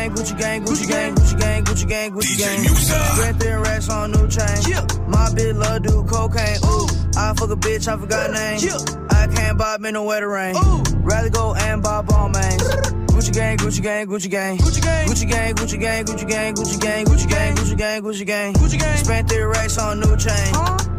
Gang, 0.09 0.15
Gucci 0.15 0.37
gang, 0.37 0.63
Gucci 0.65 0.87
gang, 0.87 1.15
Gucci 1.15 1.39
gang, 1.39 1.63
Gucci 1.63 1.87
gang, 1.87 2.11
Gucci 2.11 2.37
gang. 2.37 3.19
Red 3.19 3.39
thin 3.39 3.59
racks 3.59 3.89
on 3.89 4.11
new 4.11 4.27
chain. 4.27 4.85
My 5.07 5.29
bitch 5.29 5.55
love 5.57 5.83
do 5.83 6.03
cocaine. 6.03 6.57
Ooh, 6.65 6.87
I 7.17 7.33
fuck 7.33 7.49
a 7.49 7.55
bitch, 7.55 7.87
I 7.87 7.97
forgot 7.97 8.31
name. 8.31 8.59
I 9.09 9.27
can't 9.27 9.57
bob 9.57 9.83
in 9.85 9.93
the 9.93 10.03
wetter 10.03 10.29
rain. 10.29 10.55
Rather 11.01 11.29
go 11.29 11.55
and 11.55 11.81
buy 11.81 12.01
ball 12.01 12.29
mains. 12.29 12.61
Gucci 13.11 13.33
gang, 13.33 13.57
Gucci 13.57 13.81
gang, 13.81 14.07
Gucci 14.07 14.29
gang, 14.29 14.57
Gucci 14.57 14.81
gang, 14.81 15.07
Gucci 15.07 15.29
gang, 15.29 15.55
Gucci 15.55 15.79
gang, 15.79 16.05
Gucci 16.05 16.27
gang, 16.27 16.55
Gucci 16.55 16.79
gang, 16.79 17.05
Gucci 17.05 17.27
gang, 17.27 17.55
Gucci 17.55 17.77
gang, 17.77 18.03
Gucci 18.03 18.25
gang, 18.25 18.53
Gucci 18.53 18.79
gang. 18.79 18.97
Spent 18.97 19.29
three 19.29 19.43
racks 19.43 19.77
on 19.77 19.99
new 19.99 20.17
chain. 20.17 20.51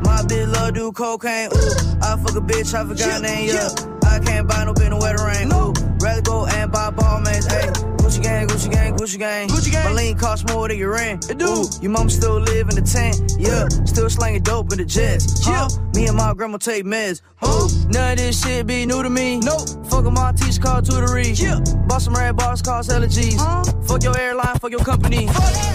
My 0.02 0.22
bitch 0.22 0.52
love 0.52 0.74
do 0.74 0.92
cocaine. 0.92 1.50
Ooh, 1.52 2.02
I 2.02 2.16
fuck 2.16 2.36
a 2.36 2.40
bitch, 2.40 2.74
I 2.74 2.84
forgot 2.84 3.22
name. 3.22 3.48
Yeah, 3.48 3.68
I 4.08 4.18
can't 4.20 4.48
buy 4.48 4.64
no 4.64 4.74
bin 4.74 4.90
the 4.90 4.96
wetter 4.96 5.24
rain. 5.24 5.52
Ooh, 5.52 5.72
rather 6.00 6.22
go 6.22 6.46
and 6.46 6.72
buy 6.72 6.90
ball 6.90 7.20
mains. 7.20 7.46
Gucci 8.06 8.22
gang, 8.22 8.46
Gucci 8.46 8.70
gang, 8.70 8.94
Gucci 8.94 9.18
gang. 9.18 9.48
Gucci 9.48 9.72
gang. 9.72 9.84
My 9.84 9.92
lean 9.92 10.16
cost 10.16 10.48
more 10.48 10.68
than 10.68 10.78
your 10.78 10.92
rent. 10.92 11.28
It 11.28 11.38
do. 11.38 11.46
Ooh, 11.46 11.64
your 11.82 11.90
mom 11.90 12.08
still 12.08 12.38
live 12.38 12.68
in 12.68 12.76
the 12.76 12.86
tent. 12.86 13.34
Yeah. 13.36 13.66
Still 13.84 14.08
slanging 14.08 14.44
dope 14.44 14.70
in 14.70 14.78
the 14.78 14.84
jets. 14.84 15.44
Yeah. 15.44 15.66
Me 15.92 16.06
and 16.06 16.16
my 16.16 16.32
grandma 16.32 16.58
take 16.58 16.84
meds. 16.84 17.20
Ooh. 17.42 17.66
None 17.90 18.12
of 18.12 18.18
this 18.18 18.40
shit 18.40 18.64
be 18.64 18.86
new 18.86 19.02
to 19.02 19.10
me. 19.10 19.40
Nope. 19.40 19.90
Fuck 19.90 20.04
my 20.04 20.30
teacher 20.30 20.60
called 20.60 20.84
tutory. 20.84 21.34
Yeah. 21.34 21.58
Bought 21.88 22.02
some 22.02 22.14
red 22.14 22.36
bars 22.36 22.62
cost 22.62 22.92
hella 22.92 23.08
G's. 23.08 23.42
Fuck 23.88 24.04
your 24.04 24.16
airline, 24.16 24.56
fuck 24.60 24.70
your 24.70 24.84
company. 24.84 25.26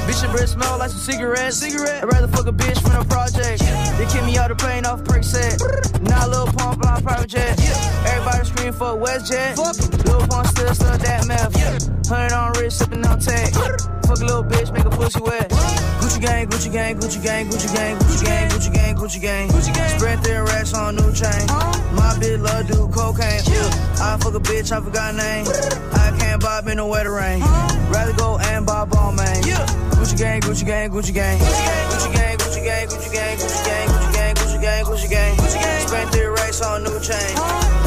Bitch, 0.07 0.23
your 0.23 0.32
breath 0.32 0.49
smell 0.55 0.77
like 0.77 0.91
some 0.91 0.99
cigarettes. 0.99 1.57
Cigarette. 1.57 2.01
I'd 2.01 2.13
rather 2.13 2.29
fuck 2.29 2.47
a 2.47 2.53
bitch 2.53 2.82
from 2.82 2.95
a 2.95 3.03
project. 3.03 3.59
They 3.97 4.05
kick 4.05 4.23
me 4.23 4.38
out 4.38 4.47
the 4.47 4.55
plane 4.55 4.86
off 4.86 5.03
prick 5.03 5.25
set. 5.25 5.59
Now 6.01 6.29
Lil 6.29 6.47
Pump 6.47 6.86
on 6.88 7.03
private 7.03 7.27
jet. 7.27 7.59
Yeah. 7.59 8.07
Everybody 8.07 8.45
scream 8.45 8.71
for 8.71 8.95
WestJet. 8.95 9.57
Lil 10.05 10.27
Pump 10.27 10.47
still 10.47 10.73
stuck 10.73 11.01
that 11.01 11.27
meth. 11.27 11.90
Hundred 12.12 12.36
on 12.36 12.51
wrist, 12.59 12.80
sipping 12.80 13.05
on 13.05 13.20
tech. 13.20 13.53
Fuck 14.03 14.20
a 14.20 14.26
little 14.28 14.43
bitch, 14.43 14.68
make 14.74 14.84
a 14.84 14.89
pussy 14.89 15.22
wet. 15.22 15.47
Gucci 16.03 16.20
gang, 16.20 16.45
Gucci 16.45 16.70
gang, 16.70 16.99
Gucci 16.99 17.24
gang, 17.24 17.47
Gucci 17.47 17.74
gang, 17.74 17.97
Gucci 17.99 18.26
gang, 18.26 18.49
Gucci 18.51 18.74
gang, 18.74 18.95
Gucci 18.97 19.22
gang. 19.22 19.47
Gucci 19.47 19.74
gang. 19.74 19.97
Spread 19.97 20.20
thin 20.20 20.43
racks 20.43 20.74
on 20.74 20.97
new 20.97 21.07
chain. 21.16 21.47
My 21.95 22.12
bitch 22.20 22.36
love 22.43 22.68
do 22.68 22.89
cocaine. 22.91 23.39
I 24.03 24.18
fuck 24.20 24.36
a 24.36 24.41
bitch, 24.43 24.74
I 24.76 24.82
forgot 24.82 25.16
name. 25.16 25.47
I 25.93 26.12
can't 26.20 26.41
bob 26.41 26.68
in 26.68 26.78
the 26.84 26.86
wetter 26.86 27.14
rain. 27.14 27.39
Rather 27.88 28.12
go 28.18 28.38
and 28.39 28.66
buy 28.66 28.84
ball 28.84 29.14
man. 29.14 29.43
Gucci 29.95 30.18
gang, 30.18 30.41
Gucci 30.41 30.66
gang, 30.66 30.91
Gucci 30.91 31.14
gang. 31.14 31.39
Gucci 31.39 32.12
gang, 32.12 32.38
Gucci 32.39 32.62
gang, 32.62 32.88
Gucci 32.89 33.14
gang, 33.14 33.38
Gucci 33.38 33.64
gang, 33.64 33.88
Gucci 33.88 34.12
gang, 34.12 34.36
Gucci 34.36 34.62
gang, 34.62 34.84
Gucci 34.84 35.09
gang, 35.09 35.36
Gucci 35.38 35.62
gang. 35.64 35.88
Spent 35.88 36.12
three 36.12 36.26
racks 36.26 36.62
on 36.62 36.84
new 36.84 36.99
chain. 36.99 37.36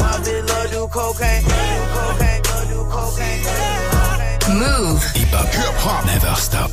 My 0.01 0.17
bitch 0.25 0.49
love 0.49 0.71
do 0.71 0.87
cocaine. 0.87 1.43
Do 1.43 1.53
cocaine, 1.93 2.41
love 2.49 2.67
do 2.73 2.89
cocaine. 2.89 3.64
Move. 4.65 5.03
Hip 5.13 5.27
hop, 5.29 5.47
hip 5.53 5.75
hop, 5.77 6.05
never 6.05 6.35
stop. 6.35 6.71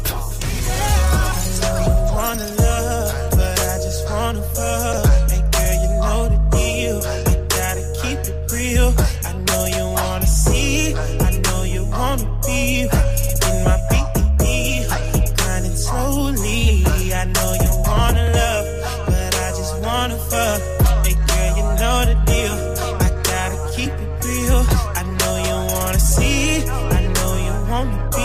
only 27.83 28.11
be 28.17 28.22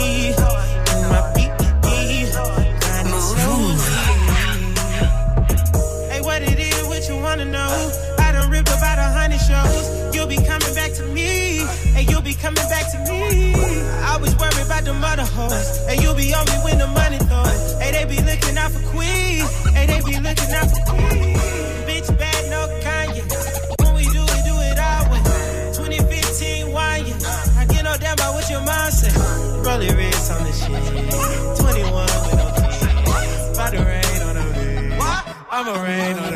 never 35.68 35.82
rain 35.84 36.27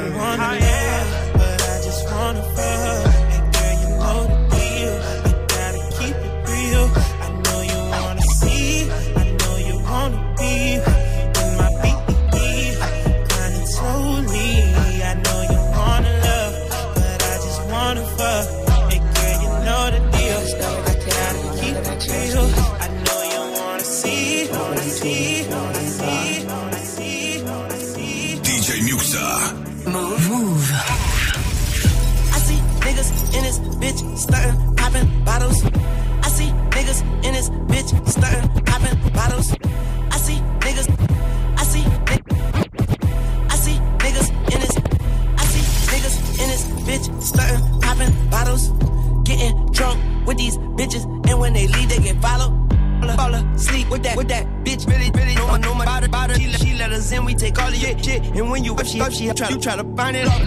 up, 59.13 59.19
she 59.19 59.33
try, 59.33 59.49
you 59.51 59.59
try 59.59 59.77
to 59.77 59.85
find 59.97 60.17
it 60.17 60.27
up. 60.27 60.41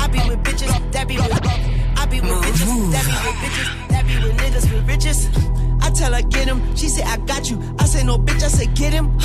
I 0.00 0.06
be 0.08 0.18
with 0.28 0.42
bitches, 0.42 0.92
that 0.92 1.08
be 1.08 1.16
with, 1.16 1.32
I 1.32 2.06
be 2.06 2.20
with 2.20 2.30
bitches, 2.30 2.92
that 2.92 3.04
be 3.06 3.14
with 3.24 3.36
bitches, 3.42 3.88
that 3.88 4.06
be 4.06 4.14
with 4.22 4.36
niggas 4.38 4.72
with 4.72 4.88
riches. 4.88 5.28
I 5.80 5.90
tell 5.90 6.12
her 6.12 6.22
get 6.22 6.46
him, 6.46 6.76
she 6.76 6.88
say 6.88 7.02
I 7.02 7.16
got 7.18 7.50
you. 7.50 7.62
I 7.78 7.84
say 7.84 8.04
no 8.04 8.18
bitch, 8.18 8.42
I 8.42 8.48
say 8.48 8.66
get 8.66 8.92
him. 8.92 9.18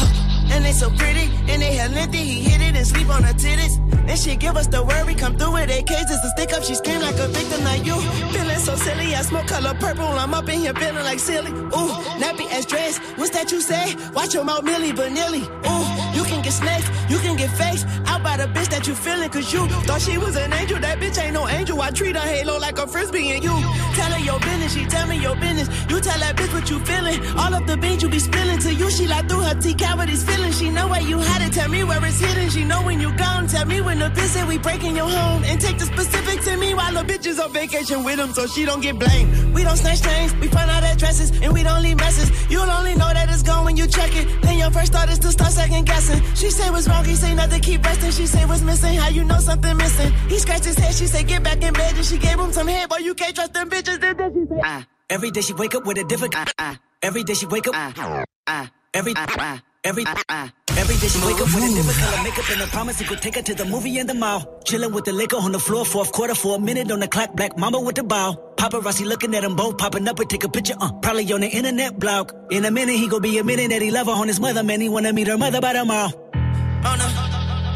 And 0.51 0.65
they 0.65 0.71
so 0.73 0.89
pretty, 0.89 1.31
and 1.47 1.61
they 1.61 1.73
hell 1.75 1.91
lengthy, 1.91 2.17
he 2.17 2.41
hit 2.41 2.61
it 2.61 2.75
and 2.75 2.85
sleep 2.85 3.09
on 3.09 3.23
her 3.23 3.33
titties. 3.33 3.79
Then 4.05 4.17
she 4.17 4.35
give 4.35 4.57
us 4.57 4.67
the 4.67 4.83
worry, 4.83 5.15
come 5.15 5.37
through 5.37 5.53
with 5.53 5.69
AKs, 5.69 6.11
it's 6.11 6.23
a 6.25 6.29
stick 6.29 6.53
up, 6.53 6.63
she 6.63 6.75
scream 6.75 7.01
like 7.01 7.15
a 7.17 7.27
victim, 7.29 7.63
like 7.63 7.85
you. 7.85 7.95
Feeling 8.31 8.59
so 8.59 8.75
silly, 8.75 9.15
I 9.15 9.21
smoke 9.21 9.47
color 9.47 9.73
purple, 9.79 10.05
I'm 10.05 10.33
up 10.33 10.49
in 10.49 10.59
here 10.59 10.73
feeling 10.73 11.03
like 11.03 11.19
silly. 11.19 11.51
Ooh, 11.51 11.93
nappy 12.19 12.51
ass 12.51 12.65
dress, 12.65 12.99
what's 13.15 13.31
that 13.31 13.51
you 13.51 13.61
say? 13.61 13.95
Watch 14.13 14.33
your 14.33 14.43
mouth, 14.43 14.63
Millie 14.63 14.91
Vanilli. 14.91 15.43
Ooh, 15.65 15.92
get 16.43 16.53
snaked, 16.53 16.89
you 17.09 17.17
can 17.19 17.35
get 17.35 17.49
faked, 17.51 17.85
out 18.07 18.21
by 18.21 18.37
the 18.37 18.47
bitch 18.47 18.69
that 18.69 18.87
you 18.87 18.95
feeling, 18.95 19.29
cause 19.29 19.51
you 19.53 19.67
thought 19.87 20.01
she 20.01 20.17
was 20.17 20.35
an 20.35 20.51
angel, 20.53 20.79
that 20.79 20.99
bitch 20.99 21.17
ain't 21.21 21.33
no 21.33 21.47
angel. 21.47 21.81
I 21.81 21.89
treat 21.91 22.15
her 22.15 22.27
halo 22.27 22.57
like 22.59 22.77
a 22.77 22.87
frisbee, 22.87 23.31
and 23.31 23.43
you 23.43 23.55
tell 23.95 24.11
her 24.11 24.19
your 24.19 24.39
business, 24.39 24.73
she 24.73 24.85
tell 24.85 25.07
me 25.07 25.17
your 25.17 25.35
business. 25.35 25.67
You 25.89 25.99
tell 25.99 26.19
that 26.19 26.35
bitch 26.35 26.53
what 26.53 26.69
you 26.69 26.79
feeling, 26.79 27.19
all 27.37 27.53
of 27.53 27.65
the 27.65 27.77
beans 27.77 28.03
you 28.03 28.09
be 28.09 28.19
spilling 28.19 28.59
to 28.59 28.73
you, 28.73 28.89
she 28.91 29.07
like 29.07 29.27
through 29.29 29.41
her 29.41 29.55
T 29.55 29.73
cavities 29.73 30.23
feeling. 30.23 30.51
She 30.51 30.69
know 30.69 30.87
where 30.87 31.01
you 31.01 31.17
had 31.17 31.41
it, 31.41 31.53
tell 31.53 31.69
me 31.69 31.83
where 31.83 32.03
it's 32.05 32.19
hidden. 32.19 32.49
She 32.49 32.63
know 32.63 32.81
when 32.83 32.99
you 32.99 33.11
gone, 33.15 33.47
tell 33.47 33.65
me 33.65 33.81
when 33.81 33.99
the 33.99 34.09
say 34.33 34.43
we 34.43 34.57
breaking 34.57 34.95
your 34.95 35.09
home. 35.09 35.43
And 35.43 35.59
take 35.59 35.77
the 35.77 35.85
specifics 35.85 36.45
to 36.45 36.57
me 36.57 36.73
while 36.73 36.93
the 36.93 37.03
bitch 37.11 37.25
is 37.25 37.39
on 37.39 37.51
vacation 37.53 38.03
with 38.03 38.19
him 38.19 38.33
so 38.33 38.47
she 38.47 38.65
don't 38.65 38.81
get 38.81 38.99
blamed. 38.99 39.53
We 39.53 39.63
don't 39.63 39.77
snatch 39.77 40.01
chains, 40.01 40.33
we 40.35 40.47
find 40.47 40.69
out 40.69 40.83
addresses, 40.83 41.31
and 41.41 41.53
we 41.53 41.63
don't 41.63 41.81
leave 41.81 41.97
messes. 41.97 42.29
You'll 42.49 42.69
only 42.69 42.95
know 42.95 43.11
that 43.13 43.29
it's 43.29 43.43
gone 43.43 43.65
when 43.65 43.77
you 43.77 43.87
check 43.87 44.15
it. 44.15 44.41
Then 44.41 44.57
your 44.57 44.71
first 44.71 44.91
thought 44.93 45.09
is 45.09 45.19
to 45.19 45.31
start 45.31 45.51
second 45.51 45.85
guessing. 45.85 46.21
She 46.35 46.49
say 46.49 46.69
what's 46.71 46.87
wrong, 46.87 47.05
he 47.05 47.15
say 47.15 47.33
nothing, 47.35 47.61
keep 47.61 47.83
resting. 47.85 48.11
She 48.11 48.25
say 48.27 48.45
what's 48.45 48.61
missing, 48.61 48.95
how 48.95 49.09
you 49.09 49.23
know 49.23 49.39
something 49.39 49.77
missing. 49.77 50.11
He 50.29 50.39
scratched 50.39 50.65
his 50.65 50.77
head, 50.77 50.93
she 50.93 51.07
say 51.07 51.23
get 51.23 51.43
back 51.43 51.61
in 51.61 51.73
bed, 51.73 51.95
and 51.95 52.05
she 52.05 52.17
gave 52.17 52.39
him 52.39 52.51
some 52.51 52.67
head, 52.67 52.89
boy, 52.89 52.97
you 52.97 53.13
can't 53.13 53.35
trust 53.35 53.53
them 53.53 53.69
bitches. 53.69 53.99
Then 54.01 54.17
then 54.17 54.33
she 54.33 54.45
say, 54.49 54.61
ah. 54.63 54.85
Every 55.09 55.31
day 55.31 55.41
she 55.41 55.53
wake 55.53 55.75
up 55.75 55.85
with 55.85 55.97
a 55.99 56.03
different. 56.05 56.35
Uh, 56.35 56.45
uh, 56.57 56.75
every 57.01 57.23
day 57.23 57.33
she 57.35 57.45
wake 57.45 57.67
up. 57.67 57.75
Uh, 57.75 58.23
uh, 58.47 58.65
every. 58.93 59.13
Uh, 59.15 59.57
every. 59.83 60.05
Uh, 60.05 60.47
every 60.77 60.95
day 60.95 61.07
she 61.07 61.19
wake 61.25 61.35
up 61.41 61.47
with 61.53 61.63
a 61.63 61.73
different 61.75 61.99
color 61.99 62.23
makeup 62.23 62.49
and 62.51 62.61
a 62.61 62.67
promise 62.67 62.99
he 62.99 63.05
could 63.05 63.21
take 63.21 63.35
her 63.35 63.41
to 63.41 63.53
the 63.55 63.65
movie 63.65 63.99
in 63.99 64.07
the 64.07 64.13
mall. 64.13 64.61
Chilling 64.65 64.91
with 64.93 65.05
the 65.05 65.13
liquor 65.13 65.37
on 65.37 65.51
the 65.51 65.59
floor, 65.59 65.85
fourth 65.85 66.11
quarter 66.11 66.35
for 66.35 66.57
a 66.57 66.59
minute 66.59 66.91
on 66.91 66.99
the 66.99 67.07
clock. 67.07 67.35
Black 67.35 67.57
mama 67.57 67.79
with 67.79 67.95
the 67.95 68.03
bow. 68.03 68.37
Paparazzi 68.57 69.05
looking 69.05 69.35
at 69.35 69.41
them 69.41 69.55
both, 69.55 69.77
popping 69.77 70.07
up 70.07 70.19
and 70.19 70.29
take 70.29 70.43
a 70.43 70.49
picture. 70.49 70.75
Uh, 70.79 70.91
probably 71.01 71.31
on 71.33 71.41
the 71.41 71.47
internet 71.47 71.99
blog. 71.99 72.31
In 72.51 72.65
a 72.65 72.71
minute 72.71 72.95
he 72.95 73.07
gon' 73.07 73.21
be 73.21 73.37
admitting 73.37 73.69
that 73.69 73.81
he 73.81 73.91
love 73.91 74.07
her 74.07 74.13
on 74.13 74.27
his 74.27 74.39
mother. 74.39 74.63
Man, 74.63 74.81
he 74.81 74.89
wanna 74.89 75.13
meet 75.13 75.27
her 75.27 75.37
mother 75.37 75.61
by 75.61 75.73
tomorrow. 75.73 76.11
Oh 76.85 76.95
no. 76.97 77.22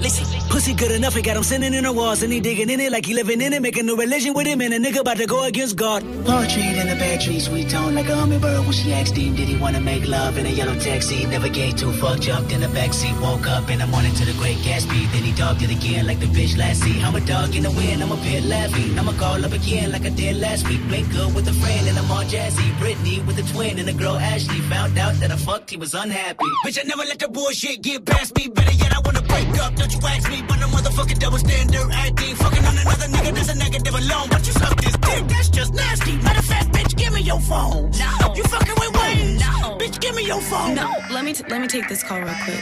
Listen. 0.02 0.28
Pussy 0.50 0.74
good 0.74 0.92
enough, 0.92 1.14
he 1.14 1.22
got 1.22 1.36
him 1.36 1.44
sitting 1.44 1.74
in 1.74 1.84
the 1.84 1.92
walls 1.92 2.24
and 2.24 2.32
he 2.32 2.40
digging 2.40 2.70
in 2.70 2.80
it 2.80 2.92
like 2.92 3.06
he 3.06 3.14
living 3.14 3.42
in 3.42 3.54
it, 3.54 3.62
making 3.62 3.90
a 3.90 3.96
religion 3.96 4.34
with 4.34 4.48
him 4.48 4.62
and 4.62 4.74
a 4.74 4.80
nigga 4.80 5.02
about 5.02 5.18
to 5.18 5.26
go 5.26 5.44
against 5.44 5.76
God. 5.76 6.02
Poetry 6.26 6.64
in 6.64 6.88
the 6.88 6.96
bad 6.96 7.22
tree, 7.22 7.40
sweet 7.40 7.70
tone 7.70 7.96
like 7.96 8.08
a 8.08 8.16
hummingbird. 8.16 8.62
When 8.62 8.72
she 8.72 8.94
asked 8.94 9.16
him, 9.16 9.36
did 9.36 9.48
he 9.48 9.58
wanna 9.58 9.82
make 9.82 10.08
love 10.08 10.38
in 10.38 10.46
a 10.46 10.50
yellow 10.50 10.78
taxi? 10.80 11.26
Never 11.26 11.50
gave 11.50 11.76
two 11.76 11.92
fuck, 11.94 12.20
jumped 12.20 12.52
in 12.52 12.62
the 12.62 12.68
backseat, 12.68 13.20
woke 13.22 13.48
up 13.48 13.70
in 13.70 13.80
the 13.80 13.88
morning 13.88 14.14
to 14.16 14.26
the 14.26 14.34
great 14.34 14.58
Gatsby. 14.58 15.12
Then 15.12 15.24
he 15.24 15.34
dogged 15.34 15.62
it 15.64 15.72
again 15.72 16.08
like 16.08 16.20
the 16.20 16.28
bitch 16.28 16.58
last 16.58 16.82
see. 16.82 17.02
I'm 17.02 17.16
a 17.16 17.22
dog 17.22 17.56
in 17.56 17.64
the 17.64 17.72
wind, 17.72 18.02
I'm 18.02 18.12
a 18.12 18.18
pit 18.18 18.44
laughing. 18.46 18.98
I'ma 18.98 19.14
call 19.14 19.44
up 19.44 19.52
again 19.52 19.92
like 19.92 20.06
I 20.06 20.10
did 20.10 20.38
last 20.38 20.68
week. 20.70 20.82
Wake 20.90 21.10
good 21.12 21.36
with 21.36 21.48
a 21.48 21.54
friend 21.54 21.88
and 21.88 21.98
I'm 21.98 22.10
all 22.12 22.24
jazzy. 22.24 22.80
Brittany 22.80 23.20
with 23.28 23.38
a 23.40 23.54
twin 23.54 23.80
and 23.80 23.90
a 23.90 23.94
girl 23.94 24.18
Ashley. 24.18 24.60
Found 24.72 24.98
out 24.98 25.16
that 25.16 25.32
I 25.32 25.36
fucked, 25.36 25.70
he 25.70 25.78
was 25.78 25.94
unhappy. 25.94 26.46
Bitch, 26.66 26.80
I 26.80 26.84
never 26.88 27.04
let 27.04 27.20
the 27.20 27.28
bullshit 27.28 27.82
get 27.82 28.06
past 28.06 28.36
me. 28.36 28.48
Better 28.48 28.72
yet, 28.72 28.96
I 28.96 29.00
wanna 29.02 29.22
break 29.22 29.50
up. 29.60 29.87
You 29.92 30.00
ask 30.08 30.30
me, 30.30 30.42
but 30.48 30.58
I'm 30.62 30.70
motherfucking 30.70 31.20
double 31.20 31.38
standard 31.38 31.90
acting. 31.92 32.36
Fucking 32.36 32.66
on 32.66 32.78
another 32.78 33.08
nigga 33.08 33.34
that's 33.36 33.50
a 33.50 33.56
negative 33.56 33.94
alone. 33.94 34.28
But 34.30 34.46
you 34.46 34.54
suck 34.54 34.76
this 34.82 34.98
dick, 34.98 35.28
that's 35.28 35.50
just 35.50 35.74
nasty. 35.74 36.18
Matter 36.18 36.40
of 36.40 36.46
fact, 36.46 36.72
bitch, 36.72 36.96
give 36.98 37.14
me 37.14 37.22
your 37.22 37.40
phone. 37.40 37.92
No. 37.92 38.34
You 38.36 38.44
fucking 38.44 38.76
with 38.80 38.94
Wayne. 39.02 39.38
No. 39.38 39.78
Bitch, 39.80 40.00
give 40.00 40.16
me 40.16 40.26
your 40.26 40.42
phone. 40.42 40.76
No, 40.76 40.92
let 41.12 41.24
me 41.24 41.34
t- 41.34 41.44
let 41.50 41.62
me 41.62 41.68
take 41.68 41.88
this 41.88 42.04
call 42.04 42.20
real 42.20 42.36
quick. 42.44 42.60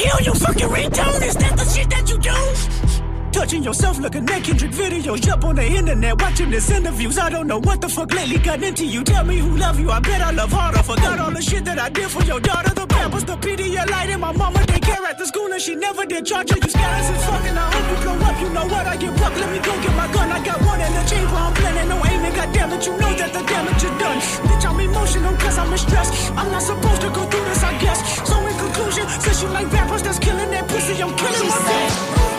Yo, 0.00 0.12
you 0.24 0.34
fucking 0.34 0.68
ringtone, 0.68 1.22
is 1.26 1.34
that 1.36 1.56
the 1.56 1.64
shit 1.64 1.90
that 1.90 2.08
you 2.08 2.18
do? 2.18 3.02
Touching 3.32 3.62
yourself, 3.62 3.98
looking 3.98 4.28
at 4.28 4.44
Kendrick 4.44 4.72
videos, 4.72 5.26
up 5.28 5.42
on 5.44 5.56
the 5.56 5.64
internet, 5.64 6.20
watching 6.20 6.50
this 6.50 6.70
interviews. 6.70 7.18
I 7.18 7.30
don't 7.30 7.46
know 7.46 7.58
what 7.58 7.80
the 7.80 7.88
fuck 7.88 8.12
lately 8.12 8.38
got 8.38 8.62
into 8.62 8.84
you. 8.84 9.02
Tell 9.04 9.24
me 9.24 9.38
who 9.38 9.56
love 9.56 9.80
you, 9.80 9.90
I 9.90 10.00
bet 10.00 10.20
I 10.20 10.30
love 10.32 10.52
harder. 10.52 10.82
Forgot 10.82 11.18
all 11.18 11.30
the 11.30 11.40
shit 11.40 11.64
that 11.64 11.78
I 11.78 11.88
did 11.88 12.10
for 12.10 12.22
your 12.24 12.40
daughter. 12.40 12.74
The 12.74 12.86
pampers, 12.86 13.24
the 13.24 13.36
Pedialyte, 13.36 14.10
and 14.12 14.20
my 14.20 14.32
mama 14.32 14.60
at 15.00 15.18
the 15.18 15.26
school, 15.26 15.52
and 15.52 15.60
she 15.60 15.74
never 15.74 16.04
did 16.04 16.26
charge 16.26 16.50
her. 16.50 16.56
You 16.56 16.68
scandalous 16.68 17.10
as 17.10 17.24
fucking. 17.24 17.56
I 17.56 17.66
hope 17.72 17.86
you 17.90 17.96
blow 18.02 18.26
up. 18.28 18.36
You 18.40 18.48
know 18.50 18.66
what? 18.66 18.86
I 18.86 18.96
get 18.96 19.16
buck. 19.16 19.34
Let 19.36 19.50
me 19.52 19.58
go 19.58 19.72
get 19.82 19.94
my 19.96 20.08
gun. 20.12 20.30
I 20.32 20.44
got 20.44 20.60
one 20.64 20.80
in 20.80 20.92
the 20.92 21.04
chamber. 21.08 21.36
I'm 21.36 21.54
planning 21.54 21.88
no 21.88 21.96
aiming. 22.04 22.34
God 22.34 22.52
damn 22.52 22.72
it, 22.72 22.86
you 22.86 22.96
know 22.96 23.12
that 23.14 23.32
the 23.32 23.42
damage 23.42 23.84
is 23.84 23.94
done. 24.02 24.18
Bitch, 24.48 24.64
I'm 24.68 24.80
emotional 24.80 25.34
cause 25.36 25.58
I'm 25.58 25.72
in 25.72 25.78
stress. 25.78 26.30
I'm 26.30 26.50
not 26.50 26.62
supposed 26.62 27.00
to 27.02 27.10
go 27.10 27.22
through 27.30 27.44
this, 27.44 27.62
I 27.62 27.78
guess. 27.78 28.00
So 28.28 28.36
in 28.46 28.56
conclusion, 28.56 29.08
since 29.20 29.42
you 29.42 29.48
like 29.48 29.70
rappers 29.72 30.02
that's 30.02 30.18
killing 30.18 30.50
that 30.50 30.68
pussy, 30.68 31.02
I'm 31.02 31.14
killing 31.16 31.48
myself. 31.48 32.31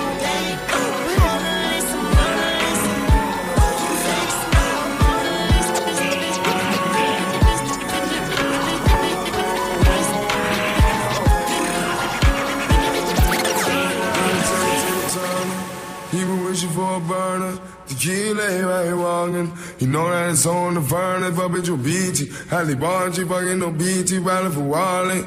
For 16.69 16.97
a 16.97 16.99
burner 16.99 17.72
kile 18.03 18.65
waiwangen 18.65 19.49
inora 19.79 20.31
ni 20.31 20.37
sonda 20.37 20.79
verne 20.81 21.29
vabicho 21.29 21.77
biti 21.77 22.31
halibanchi 22.49 23.25
pagino 23.25 23.71
biti 23.71 24.19
walkin' 24.19 25.23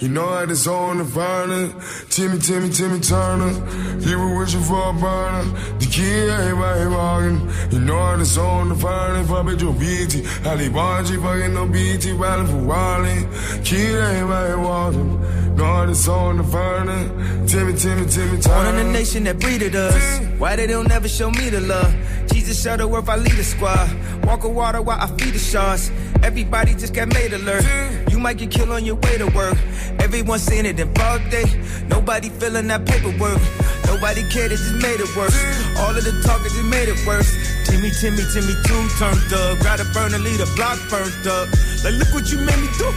you 0.00 0.08
know 0.08 0.30
that 0.30 0.50
it's 0.50 0.66
on 0.66 0.98
the 0.98 1.04
verne 1.04 1.72
Timmy 2.10 2.38
Timmy 2.38 2.68
Timmy 2.68 3.00
Turner. 3.00 3.52
You 4.00 4.18
were 4.18 4.38
wishing 4.38 4.62
for 4.62 4.90
a 4.90 4.92
burner. 4.92 5.44
The 5.80 5.86
kile 5.86 6.52
waiwangen 6.60 7.40
inora 7.72 8.16
ni 8.18 8.24
sonda 8.24 8.74
verne 8.74 9.22
vabicho 9.24 9.72
biti 9.72 10.22
halibanchi 10.44 11.18
pagino 11.18 11.66
biti 11.66 12.12
bale 12.12 12.44
fuwale 12.46 13.26
kile 13.62 14.22
waiwangen 14.22 15.18
Nora 15.56 15.86
ni 15.86 15.94
sonda 15.94 16.42
verne 16.42 17.10
Timmy 17.46 17.72
Timmy 17.74 18.06
Timmy 18.06 18.38
Turner 18.40 18.72
One 18.72 18.78
in 18.78 18.86
the 18.86 18.92
nation 18.92 19.24
that 19.24 19.38
breeded 19.38 19.74
us. 19.76 19.94
Why 20.38 20.51
they 20.56 20.66
don't 20.66 20.88
never 20.88 21.08
show 21.08 21.30
me 21.30 21.48
the 21.50 21.60
love? 21.60 21.94
Jesus 22.32 22.62
Shuttleworth, 22.62 23.08
I 23.08 23.16
lead 23.16 23.32
the 23.32 23.44
squad. 23.44 23.88
Walk 24.24 24.44
on 24.44 24.54
water 24.54 24.82
while 24.82 25.00
I 25.00 25.06
feed 25.16 25.34
the 25.34 25.38
sharks. 25.38 25.90
Everybody 26.22 26.74
just 26.74 26.94
got 26.94 27.08
made 27.14 27.32
alert. 27.32 27.64
You 28.10 28.18
might 28.18 28.38
get 28.38 28.50
killed 28.50 28.70
on 28.70 28.84
your 28.84 28.96
way 28.96 29.18
to 29.18 29.26
work. 29.28 29.56
Everyone 29.98 30.38
seeing 30.38 30.66
it 30.66 30.78
in 30.78 30.92
fog 30.94 31.20
day. 31.30 31.44
Nobody 31.88 32.28
feeling 32.28 32.66
that 32.68 32.84
paperwork. 32.86 33.40
Nobody 33.86 34.22
cared, 34.28 34.52
it 34.52 34.58
just 34.58 34.74
made 34.82 35.00
it 35.00 35.08
worse. 35.16 35.36
All 35.78 35.96
of 35.96 36.04
the 36.04 36.12
talking 36.24 36.50
just 36.50 36.64
made 36.64 36.88
it 36.88 37.00
worse. 37.06 37.30
Timmy, 37.64 37.90
Timmy, 37.90 38.24
Timmy, 38.32 38.54
two 38.66 38.82
turned 38.98 39.32
up. 39.32 39.58
Gotta 39.64 39.84
burn 39.94 40.12
leave 40.22 40.38
the 40.38 40.50
block 40.56 40.78
burnt 40.90 41.26
up. 41.26 41.48
Like, 41.84 41.96
look 41.96 42.12
what 42.12 42.30
you 42.30 42.38
made 42.38 42.60
me 42.60 42.68
do. 42.76 42.88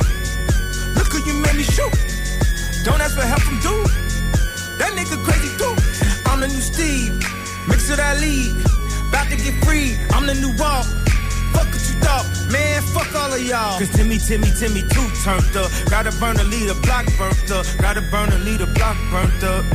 Look 0.97 1.07
who 1.13 1.19
you 1.23 1.39
made 1.39 1.55
me 1.55 1.63
shoot. 1.63 1.93
Don't 2.83 2.99
ask 3.01 3.15
for 3.15 3.25
help 3.25 3.41
from 3.41 3.59
dude. 3.61 3.87
That 4.77 4.91
nigga 4.97 5.17
crazy 5.23 5.49
too. 5.57 5.73
I'm 6.29 6.41
the 6.41 6.47
new 6.47 6.59
Steve. 6.59 7.44
Mix 7.67 7.89
it 7.89 7.99
I 7.99 8.19
lead. 8.19 8.51
About 9.09 9.27
to 9.29 9.37
get 9.37 9.55
free. 9.65 9.95
I'm 10.11 10.25
the 10.25 10.35
new 10.35 10.53
Walt. 10.59 10.85
Fuck 11.53 11.67
what 11.71 11.83
you 11.87 11.97
up. 12.09 12.25
Man, 12.51 12.81
fuck 12.93 13.09
all 13.15 13.33
of 13.33 13.41
y'all. 13.41 13.79
Cause 13.79 13.89
Timmy, 13.89 14.17
Timmy, 14.17 14.51
Timmy 14.59 14.81
too 14.93 15.07
turned 15.23 15.55
up. 15.55 15.71
Gotta 15.89 16.11
burn 16.19 16.37
a 16.37 16.43
lead, 16.43 16.69
a 16.69 16.75
block 16.81 17.05
burnt 17.17 17.51
up. 17.51 17.65
Gotta 17.79 18.01
burn 18.11 18.31
a 18.31 18.39
lead, 18.39 18.61
a 18.61 18.67
block 18.73 18.97
burnt 19.11 19.43
up. 19.43 19.65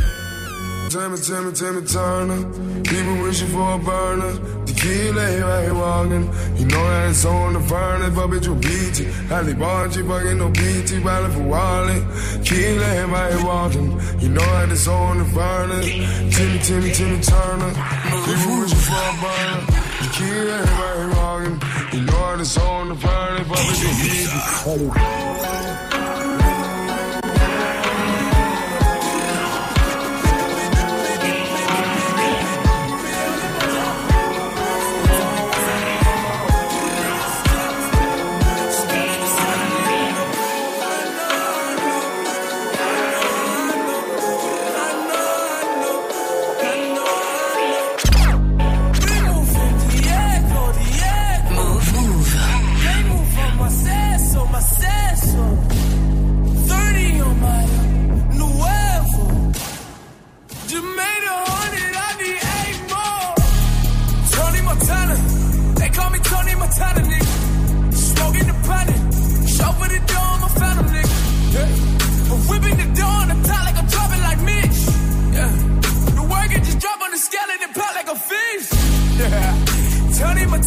Timmy, 0.90 1.18
Timmy, 1.18 1.52
Timmy 1.52 1.82
Turner. 1.86 2.42
People 2.82 3.22
wishing 3.22 3.48
for 3.48 3.74
a 3.74 3.78
burner 3.78 4.59
tequila 4.74 5.22
i 5.36 5.40
vejryggen 5.40 6.24
I 6.58 6.64
når 6.64 6.90
jeg 6.90 7.08
er 7.08 7.12
solen 7.12 7.56
og 7.56 7.62
fyrne 7.68 8.14
for 8.14 8.26
Bitch 8.26 8.50
Beach 8.50 9.00
Halle 9.30 9.54
Bonchi 9.54 10.02
fucking 10.08 10.38
no 10.38 10.48
beach 10.48 10.92
i 10.92 11.00
Balle 11.00 11.28
for 11.34 11.44
Wally. 11.52 11.98
Tequila 12.44 12.88
i 13.02 13.06
vejryggen 13.14 13.86
I 14.22 14.28
når 14.28 14.50
jeg 14.60 14.70
er 14.70 14.76
solen 14.76 15.20
og 15.20 15.28
fyrne 15.34 15.78
Timmy, 16.34 16.58
Timmy, 16.66 16.90
Timmy 16.98 17.20
Turner. 17.30 17.72
You 18.28 18.34
husker 18.46 18.80
for 18.86 19.02
at 19.10 19.16
burner. 19.22 19.60
Tequila 20.02 20.56
i 20.66 20.72
vejryggen 20.80 21.62
I 21.92 22.00
når 22.08 22.30
jeg 22.30 22.40
er 22.40 22.44
solen 22.44 22.90
og 22.90 22.98
fyrne 23.04 23.44
for 23.48 23.58
Bitch 23.68 23.84
Beach 24.00 24.32
Halle 24.64 24.86
Bonchi 24.96 25.89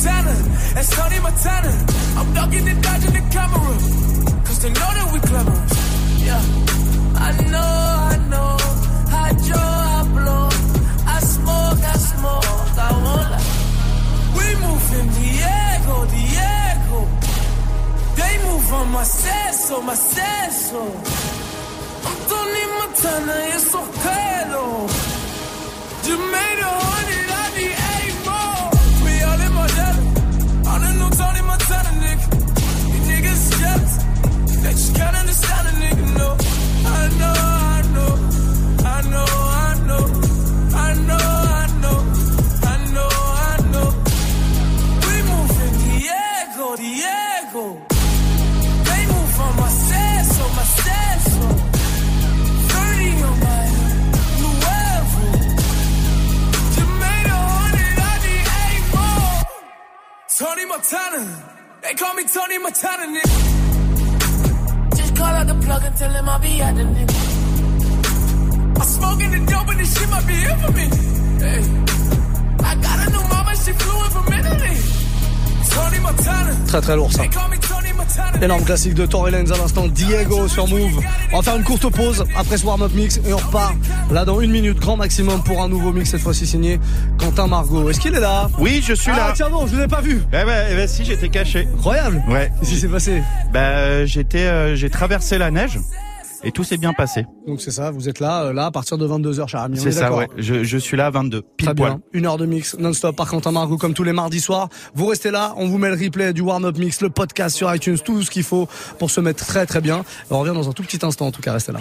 Montana, 0.04 0.34
that's 0.74 0.90
Tony 0.90 1.20
Montana. 1.22 1.72
I'm 2.18 2.34
ducking 2.34 2.68
and 2.68 2.84
dodging 2.84 3.14
the 3.14 3.22
camera. 3.32 3.43
Classique 78.74 78.96
de 78.96 79.06
Tory 79.06 79.32
Lanez 79.32 79.52
à 79.52 79.58
l'instant, 79.58 79.86
Diego 79.88 80.48
sur 80.48 80.68
Move. 80.68 81.00
On 81.32 81.38
va 81.38 81.44
faire 81.44 81.56
une 81.56 81.64
courte 81.64 81.88
pause 81.92 82.26
après 82.36 82.58
ce 82.58 82.66
warm-up 82.66 82.92
mix 82.96 83.18
et 83.18 83.32
on 83.32 83.38
repart 83.38 83.76
là 84.10 84.26
dans 84.26 84.42
une 84.42 84.50
minute 84.50 84.80
grand 84.80 84.98
maximum 84.98 85.44
pour 85.44 85.62
un 85.62 85.70
nouveau 85.70 85.94
mix 85.94 86.10
cette 86.10 86.22
fois-ci 86.22 86.48
signé 86.48 86.80
Quentin 87.20 87.46
Margot. 87.46 87.88
Est-ce 87.92 88.00
qu'il 88.00 88.16
est 88.16 88.20
là? 88.20 88.50
Oui, 88.58 88.84
je 88.84 88.96
suis 88.96 89.12
ah, 89.14 89.28
là. 89.28 89.34
tiens 89.36 89.52
bon, 89.52 89.68
je 89.68 89.76
vous 89.76 89.82
ai 89.82 89.88
pas 89.88 90.02
vu. 90.02 90.24
Eh 90.30 90.44
ben, 90.44 90.66
eh 90.72 90.76
ben, 90.76 90.88
si, 90.88 91.06
j'étais 91.06 91.30
caché. 91.30 91.68
Incroyable. 91.72 92.24
Ouais. 92.28 92.52
Qu'est-ce 92.60 92.72
qui 92.72 92.78
s'est 92.78 92.88
passé? 92.88 93.22
Bah, 93.54 93.60
euh, 93.60 94.06
j'étais, 94.08 94.48
euh, 94.48 94.76
j'ai 94.76 94.90
traversé 94.90 95.38
la 95.38 95.52
neige 95.52 95.78
et 96.44 96.52
tout 96.52 96.64
s'est 96.64 96.78
bien 96.78 96.94
passé. 96.94 97.26
Donc 97.48 97.62
c'est 97.62 97.72
ça, 97.72 97.92
vous 97.92 98.10
êtes 98.10 98.20
là, 98.20 98.44
euh, 98.44 98.54
là 98.54 98.66
à 98.68 98.72
partir 98.72 98.98
de 98.98 99.08
22h, 99.08 99.48
cher 99.48 99.62
ami. 99.62 99.78
on 99.80 99.82
C'est 99.82 99.90
est 99.90 99.92
ça, 99.94 100.14
ouais. 100.14 100.28
Je, 100.38 100.64
je 100.64 100.78
suis 100.78 100.98
là 100.98 101.08
à 101.08 101.10
22, 101.12 101.42
pile 101.58 101.66
Très 101.68 101.76
poil. 101.76 101.90
bien. 101.92 102.02
Une 102.14 102.26
heure 102.26 102.38
de 102.38 102.46
mix 102.46 102.78
non-stop 102.78 103.16
par 103.16 103.30
Quentin 103.30 103.52
Margot 103.52 103.78
comme 103.78 103.94
tous 103.94 104.04
les 104.04 104.14
mardis 104.14 104.40
soirs. 104.40 104.70
Vous 104.96 105.06
restez 105.08 105.32
là, 105.32 105.54
on 105.58 105.68
vous 105.68 105.78
met 105.78 105.90
le 105.90 105.96
replay 106.02 106.34
du 106.34 106.42
warm-up 106.42 106.78
mix, 106.78 107.02
le 107.02 107.10
podcast 107.10 107.56
sur 107.56 107.74
iTunes, 107.74 107.98
tout 108.04 108.22
ce 108.22 108.32
qu'il 108.32 108.44
faut 108.44 108.68
pour 109.00 109.10
se 109.12 109.22
mettre 109.22 109.46
très 109.46 109.66
très 109.66 109.82
bien. 109.82 110.04
On 110.32 110.40
revient 110.40 110.54
dans 110.56 110.70
un 110.70 110.74
tout 110.74 110.84
petit 110.84 111.00
instant 111.06 111.28
en 111.28 111.32
tout 111.32 111.42
cas, 111.42 111.54
restez 111.54 111.72
là. 111.72 111.80